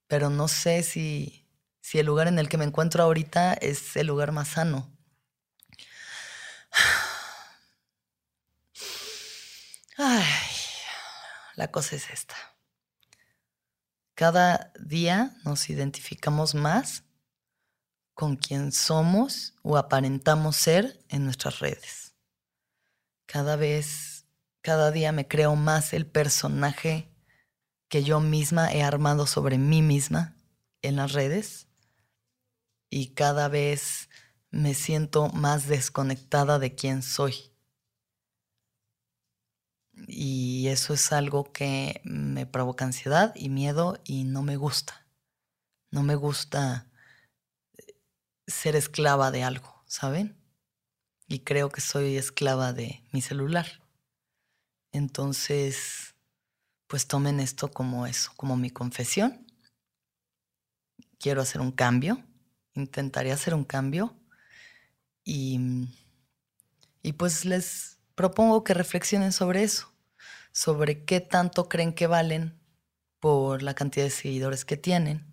pero 0.08 0.30
no 0.30 0.48
sé 0.48 0.82
si, 0.82 1.46
si 1.80 1.98
el 1.98 2.06
lugar 2.06 2.28
en 2.28 2.38
el 2.38 2.48
que 2.48 2.58
me 2.58 2.64
encuentro 2.64 3.02
ahorita 3.04 3.54
es 3.54 3.96
el 3.96 4.06
lugar 4.08 4.32
más 4.32 4.48
sano. 4.48 4.90
Ay, 9.98 10.24
la 11.54 11.70
cosa 11.70 11.96
es 11.96 12.10
esta. 12.10 12.55
Cada 14.16 14.72
día 14.80 15.36
nos 15.44 15.68
identificamos 15.68 16.54
más 16.54 17.04
con 18.14 18.36
quien 18.36 18.72
somos 18.72 19.52
o 19.62 19.76
aparentamos 19.76 20.56
ser 20.56 21.04
en 21.10 21.26
nuestras 21.26 21.58
redes. 21.58 22.14
Cada 23.26 23.56
vez, 23.56 24.24
cada 24.62 24.90
día 24.90 25.12
me 25.12 25.28
creo 25.28 25.54
más 25.54 25.92
el 25.92 26.06
personaje 26.06 27.14
que 27.90 28.04
yo 28.04 28.20
misma 28.20 28.72
he 28.72 28.82
armado 28.82 29.26
sobre 29.26 29.58
mí 29.58 29.82
misma 29.82 30.34
en 30.80 30.96
las 30.96 31.12
redes 31.12 31.68
y 32.88 33.08
cada 33.08 33.48
vez 33.48 34.08
me 34.50 34.72
siento 34.72 35.28
más 35.28 35.66
desconectada 35.66 36.58
de 36.58 36.74
quién 36.74 37.02
soy. 37.02 37.52
Y 40.08 40.68
eso 40.68 40.94
es 40.94 41.12
algo 41.12 41.52
que 41.52 42.00
me 42.04 42.46
provoca 42.46 42.84
ansiedad 42.84 43.34
y 43.34 43.48
miedo 43.48 43.98
y 44.04 44.24
no 44.24 44.42
me 44.42 44.56
gusta. 44.56 45.06
No 45.90 46.02
me 46.02 46.14
gusta 46.14 46.90
ser 48.46 48.76
esclava 48.76 49.30
de 49.30 49.42
algo, 49.42 49.82
¿saben? 49.86 50.36
Y 51.26 51.40
creo 51.40 51.70
que 51.70 51.80
soy 51.80 52.16
esclava 52.16 52.72
de 52.72 53.02
mi 53.12 53.22
celular. 53.22 53.66
Entonces, 54.92 56.14
pues 56.86 57.06
tomen 57.06 57.40
esto 57.40 57.70
como 57.70 58.06
eso, 58.06 58.32
como 58.36 58.56
mi 58.56 58.70
confesión. 58.70 59.46
Quiero 61.18 61.40
hacer 61.40 61.60
un 61.60 61.72
cambio, 61.72 62.24
intentaré 62.74 63.32
hacer 63.32 63.54
un 63.54 63.64
cambio 63.64 64.14
y, 65.24 65.58
y 67.02 67.12
pues 67.14 67.44
les 67.44 67.95
propongo 68.16 68.64
que 68.64 68.74
reflexionen 68.74 69.30
sobre 69.30 69.62
eso, 69.62 69.92
sobre 70.50 71.04
qué 71.04 71.20
tanto 71.20 71.68
creen 71.68 71.92
que 71.92 72.08
valen 72.08 72.58
por 73.20 73.62
la 73.62 73.74
cantidad 73.74 74.06
de 74.06 74.10
seguidores 74.10 74.64
que 74.64 74.76
tienen, 74.76 75.24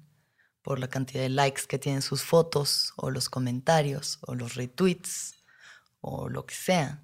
por 0.62 0.80
la 0.80 0.90
cantidad 0.90 1.24
de 1.24 1.30
likes 1.30 1.64
que 1.68 1.80
tienen 1.80 2.02
sus 2.02 2.24
fotos 2.24 2.94
o 2.98 3.10
los 3.10 3.30
comentarios 3.30 4.20
o 4.22 4.36
los 4.36 4.56
retweets 4.56 5.44
o 6.02 6.30
lo 6.30 6.46
que 6.46 6.56
sea. 6.56 7.02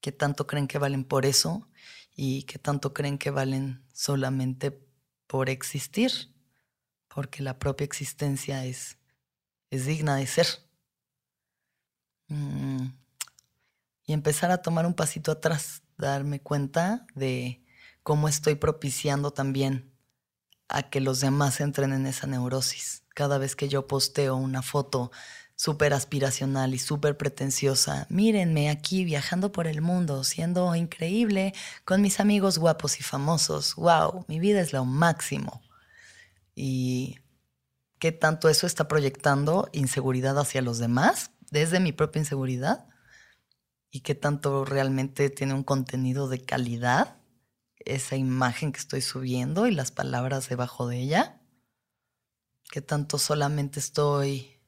¿Qué 0.00 0.10
tanto 0.10 0.46
creen 0.46 0.66
que 0.66 0.78
valen 0.78 1.04
por 1.04 1.24
eso? 1.24 1.68
¿Y 2.14 2.42
qué 2.42 2.58
tanto 2.58 2.92
creen 2.92 3.18
que 3.18 3.30
valen 3.30 3.86
solamente 3.92 4.84
por 5.28 5.48
existir? 5.48 6.10
Porque 7.06 7.42
la 7.42 7.60
propia 7.60 7.84
existencia 7.84 8.64
es, 8.64 8.98
es 9.70 9.86
digna 9.86 10.16
de 10.16 10.26
ser. 10.26 10.46
Mm, 12.28 13.01
y 14.04 14.12
empezar 14.12 14.50
a 14.50 14.62
tomar 14.62 14.86
un 14.86 14.94
pasito 14.94 15.32
atrás, 15.32 15.82
darme 15.96 16.40
cuenta 16.40 17.06
de 17.14 17.64
cómo 18.02 18.28
estoy 18.28 18.56
propiciando 18.56 19.32
también 19.32 19.92
a 20.68 20.84
que 20.90 21.00
los 21.00 21.20
demás 21.20 21.60
entren 21.60 21.92
en 21.92 22.06
esa 22.06 22.26
neurosis. 22.26 23.04
Cada 23.14 23.38
vez 23.38 23.54
que 23.54 23.68
yo 23.68 23.86
posteo 23.86 24.36
una 24.36 24.62
foto 24.62 25.12
súper 25.54 25.92
aspiracional 25.92 26.74
y 26.74 26.78
súper 26.78 27.16
pretenciosa, 27.16 28.06
mírenme 28.08 28.70
aquí 28.70 29.04
viajando 29.04 29.52
por 29.52 29.66
el 29.66 29.80
mundo, 29.80 30.24
siendo 30.24 30.74
increíble 30.74 31.52
con 31.84 32.00
mis 32.00 32.18
amigos 32.18 32.58
guapos 32.58 32.98
y 32.98 33.02
famosos, 33.02 33.76
wow, 33.76 34.24
mi 34.28 34.40
vida 34.40 34.60
es 34.60 34.72
lo 34.72 34.84
máximo. 34.84 35.62
Y 36.54 37.20
qué 37.98 38.10
tanto 38.10 38.48
eso 38.48 38.66
está 38.66 38.88
proyectando 38.88 39.68
inseguridad 39.72 40.38
hacia 40.38 40.62
los 40.62 40.78
demás, 40.78 41.30
desde 41.50 41.78
mi 41.78 41.92
propia 41.92 42.20
inseguridad, 42.20 42.88
y 43.94 44.00
qué 44.00 44.14
tanto 44.14 44.64
realmente 44.64 45.28
tiene 45.28 45.52
un 45.52 45.62
contenido 45.62 46.26
de 46.26 46.42
calidad 46.42 47.18
esa 47.84 48.16
imagen 48.16 48.72
que 48.72 48.78
estoy 48.78 49.02
subiendo 49.02 49.66
y 49.66 49.74
las 49.74 49.92
palabras 49.92 50.48
debajo 50.48 50.88
de 50.88 50.98
ella. 50.98 51.42
Qué 52.70 52.80
tanto 52.80 53.18
solamente 53.18 53.80
estoy 53.80 54.58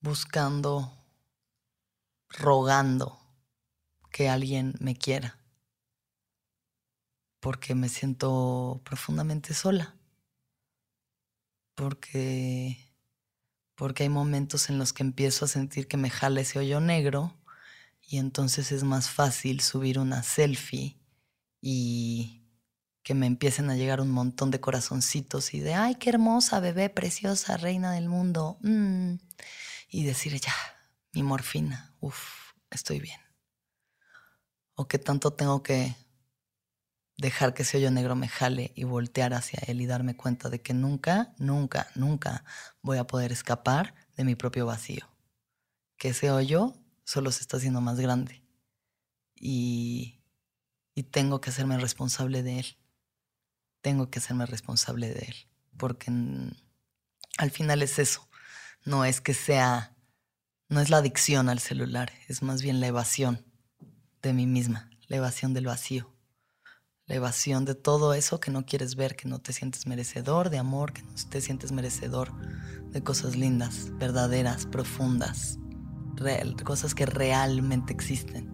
buscando, 0.00 0.92
rogando 2.28 3.18
que 4.12 4.28
alguien 4.28 4.74
me 4.78 4.94
quiera. 4.94 5.36
Porque 7.40 7.74
me 7.74 7.88
siento 7.88 8.80
profundamente 8.84 9.52
sola. 9.52 9.96
Porque 11.74 12.84
porque 13.74 14.04
hay 14.04 14.08
momentos 14.08 14.70
en 14.70 14.78
los 14.78 14.92
que 14.92 15.02
empiezo 15.02 15.44
a 15.44 15.48
sentir 15.48 15.88
que 15.88 15.96
me 15.96 16.10
jala 16.10 16.40
ese 16.40 16.58
hoyo 16.58 16.80
negro 16.80 17.36
y 18.10 18.16
entonces 18.16 18.72
es 18.72 18.84
más 18.84 19.10
fácil 19.10 19.60
subir 19.60 19.98
una 19.98 20.22
selfie 20.22 20.98
y 21.60 22.42
que 23.02 23.12
me 23.12 23.26
empiecen 23.26 23.68
a 23.68 23.76
llegar 23.76 24.00
un 24.00 24.10
montón 24.10 24.50
de 24.50 24.60
corazoncitos 24.60 25.52
y 25.52 25.60
de, 25.60 25.74
ay, 25.74 25.96
qué 25.96 26.08
hermosa 26.08 26.58
bebé, 26.58 26.88
preciosa, 26.88 27.58
reina 27.58 27.92
del 27.92 28.08
mundo. 28.08 28.56
Mm. 28.62 29.16
Y 29.90 30.04
decir, 30.04 30.40
ya, 30.40 30.54
mi 31.12 31.22
morfina, 31.22 31.94
uff, 32.00 32.54
estoy 32.70 32.98
bien. 32.98 33.20
O 34.74 34.88
que 34.88 34.98
tanto 34.98 35.34
tengo 35.34 35.62
que 35.62 35.94
dejar 37.18 37.52
que 37.52 37.62
ese 37.62 37.76
hoyo 37.76 37.90
negro 37.90 38.16
me 38.16 38.28
jale 38.28 38.72
y 38.74 38.84
voltear 38.84 39.34
hacia 39.34 39.60
él 39.66 39.82
y 39.82 39.86
darme 39.86 40.16
cuenta 40.16 40.48
de 40.48 40.62
que 40.62 40.72
nunca, 40.72 41.34
nunca, 41.36 41.88
nunca 41.94 42.42
voy 42.80 42.96
a 42.96 43.06
poder 43.06 43.32
escapar 43.32 43.94
de 44.16 44.24
mi 44.24 44.34
propio 44.34 44.64
vacío. 44.64 45.06
Que 45.98 46.10
ese 46.10 46.30
hoyo 46.30 46.74
solo 47.08 47.32
se 47.32 47.40
está 47.40 47.56
haciendo 47.56 47.80
más 47.80 47.98
grande. 47.98 48.44
Y, 49.34 50.20
y 50.94 51.04
tengo 51.04 51.40
que 51.40 51.48
hacerme 51.48 51.78
responsable 51.78 52.42
de 52.42 52.58
él. 52.58 52.76
Tengo 53.80 54.10
que 54.10 54.18
hacerme 54.18 54.44
responsable 54.44 55.08
de 55.08 55.20
él. 55.20 55.34
Porque 55.78 56.12
al 57.38 57.50
final 57.50 57.80
es 57.80 57.98
eso. 57.98 58.28
No 58.84 59.06
es 59.06 59.22
que 59.22 59.32
sea, 59.32 59.96
no 60.68 60.80
es 60.82 60.90
la 60.90 60.98
adicción 60.98 61.48
al 61.48 61.60
celular, 61.60 62.12
es 62.28 62.42
más 62.42 62.60
bien 62.60 62.78
la 62.78 62.88
evasión 62.88 63.42
de 64.20 64.34
mí 64.34 64.46
misma, 64.46 64.90
la 65.06 65.16
evasión 65.16 65.54
del 65.54 65.64
vacío 65.64 66.14
la 67.06 67.14
evasión 67.14 67.64
de 67.64 67.74
todo 67.74 68.12
eso 68.12 68.38
que 68.38 68.50
no 68.50 68.66
quieres 68.66 68.94
ver, 68.94 69.16
que 69.16 69.28
no 69.28 69.38
te 69.38 69.54
sientes 69.54 69.86
merecedor 69.86 70.50
de 70.50 70.58
amor, 70.58 70.92
que 70.92 71.00
no 71.00 71.14
te 71.30 71.40
sientes 71.40 71.72
merecedor 71.72 72.34
de 72.90 73.02
cosas 73.02 73.34
lindas, 73.34 73.96
verdaderas, 73.96 74.66
profundas 74.66 75.58
cosas 76.64 76.94
que 76.94 77.06
realmente 77.06 77.92
existen. 77.92 78.50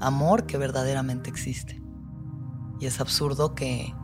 Amor 0.00 0.46
que 0.46 0.58
verdaderamente 0.58 1.30
existe. 1.30 1.80
Y 2.80 2.86
es 2.86 3.00
absurdo 3.00 3.54
que 3.54 3.94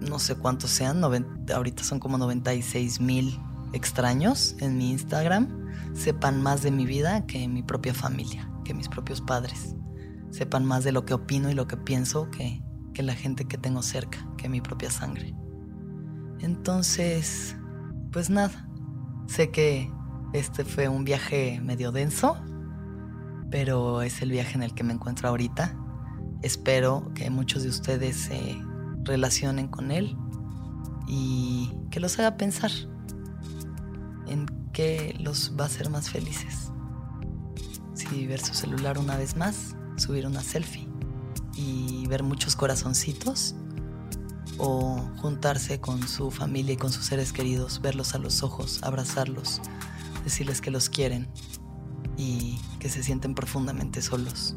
no 0.00 0.18
sé 0.18 0.36
cuántos 0.36 0.70
sean, 0.70 1.02
ahorita 1.02 1.82
son 1.82 1.98
como 1.98 2.18
96 2.18 3.00
mil 3.00 3.38
extraños 3.72 4.56
en 4.60 4.76
mi 4.76 4.90
Instagram, 4.90 5.48
sepan 5.94 6.42
más 6.42 6.62
de 6.62 6.70
mi 6.70 6.86
vida 6.86 7.26
que 7.26 7.48
mi 7.48 7.62
propia 7.62 7.94
familia, 7.94 8.50
que 8.64 8.74
mis 8.74 8.88
propios 8.88 9.20
padres. 9.20 9.74
Sepan 10.30 10.64
más 10.64 10.84
de 10.84 10.92
lo 10.92 11.04
que 11.04 11.14
opino 11.14 11.50
y 11.50 11.54
lo 11.54 11.66
que 11.66 11.76
pienso 11.76 12.30
que, 12.30 12.62
que 12.92 13.02
la 13.02 13.14
gente 13.14 13.46
que 13.46 13.56
tengo 13.56 13.82
cerca, 13.82 14.26
que 14.36 14.48
mi 14.48 14.60
propia 14.60 14.90
sangre. 14.90 15.34
Entonces, 16.40 17.56
pues 18.12 18.30
nada, 18.30 18.68
sé 19.26 19.50
que 19.50 19.90
este 20.34 20.64
fue 20.64 20.88
un 20.88 21.04
viaje 21.04 21.60
medio 21.62 21.92
denso, 21.92 22.36
pero 23.52 24.02
es 24.02 24.20
el 24.20 24.32
viaje 24.32 24.54
en 24.54 24.64
el 24.64 24.74
que 24.74 24.82
me 24.82 24.92
encuentro 24.92 25.28
ahorita. 25.28 25.76
Espero 26.42 27.12
que 27.14 27.30
muchos 27.30 27.62
de 27.62 27.68
ustedes 27.68 28.16
se 28.16 28.60
relacionen 29.04 29.68
con 29.68 29.92
él 29.92 30.16
y 31.06 31.72
que 31.90 32.00
los 32.00 32.18
haga 32.18 32.36
pensar 32.36 32.72
en 34.26 34.46
qué 34.72 35.14
los 35.20 35.54
va 35.58 35.64
a 35.64 35.66
hacer 35.68 35.88
más 35.88 36.10
felices. 36.10 36.72
Si 37.94 38.26
ver 38.26 38.40
su 38.40 38.54
celular 38.54 38.98
una 38.98 39.16
vez 39.16 39.36
más, 39.36 39.76
subir 39.96 40.26
una 40.26 40.42
selfie 40.42 40.88
y 41.56 42.08
ver 42.08 42.24
muchos 42.24 42.56
corazoncitos 42.56 43.54
o 44.58 44.98
juntarse 45.18 45.80
con 45.80 46.06
su 46.08 46.32
familia 46.32 46.74
y 46.74 46.76
con 46.76 46.90
sus 46.90 47.06
seres 47.06 47.32
queridos, 47.32 47.80
verlos 47.80 48.16
a 48.16 48.18
los 48.18 48.42
ojos, 48.42 48.82
abrazarlos, 48.82 49.60
decirles 50.24 50.60
que 50.60 50.70
los 50.70 50.88
quieren 50.88 51.28
y 52.16 52.58
que 52.80 52.88
se 52.88 53.02
sienten 53.02 53.34
profundamente 53.34 54.02
solos, 54.02 54.56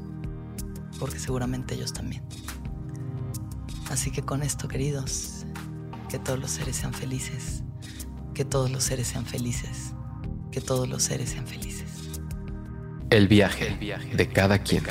porque 0.99 1.19
seguramente 1.19 1.75
ellos 1.75 1.93
también. 1.93 2.23
Así 3.89 4.11
que 4.11 4.21
con 4.21 4.43
esto, 4.43 4.67
queridos, 4.67 5.45
que 6.09 6.19
todos 6.19 6.39
los 6.39 6.51
seres 6.51 6.75
sean 6.75 6.93
felices, 6.93 7.63
que 8.33 8.45
todos 8.45 8.71
los 8.71 8.83
seres 8.83 9.07
sean 9.07 9.25
felices, 9.25 9.93
que 10.51 10.61
todos 10.61 10.87
los 10.87 11.03
seres 11.03 11.29
sean 11.29 11.47
felices. 11.47 11.85
El 13.09 13.27
viaje, 13.27 13.77
de 14.13 14.27
cada 14.27 14.59
quien. 14.59 14.83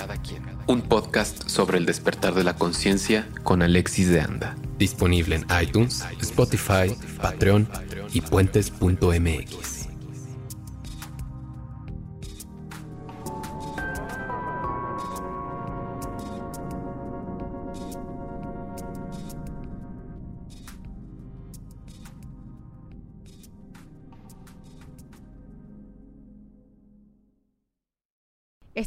Un 0.66 0.80
podcast 0.82 1.48
sobre 1.48 1.76
el 1.76 1.84
despertar 1.84 2.34
de 2.34 2.44
la 2.44 2.56
conciencia 2.56 3.28
con 3.42 3.62
Alexis 3.62 4.08
de 4.08 4.22
Anda. 4.22 4.56
Disponible 4.78 5.36
en 5.36 5.46
iTunes, 5.62 6.02
Spotify, 6.20 6.96
Patreon 7.20 7.68
y 8.14 8.22
puentes.mx. 8.22 9.75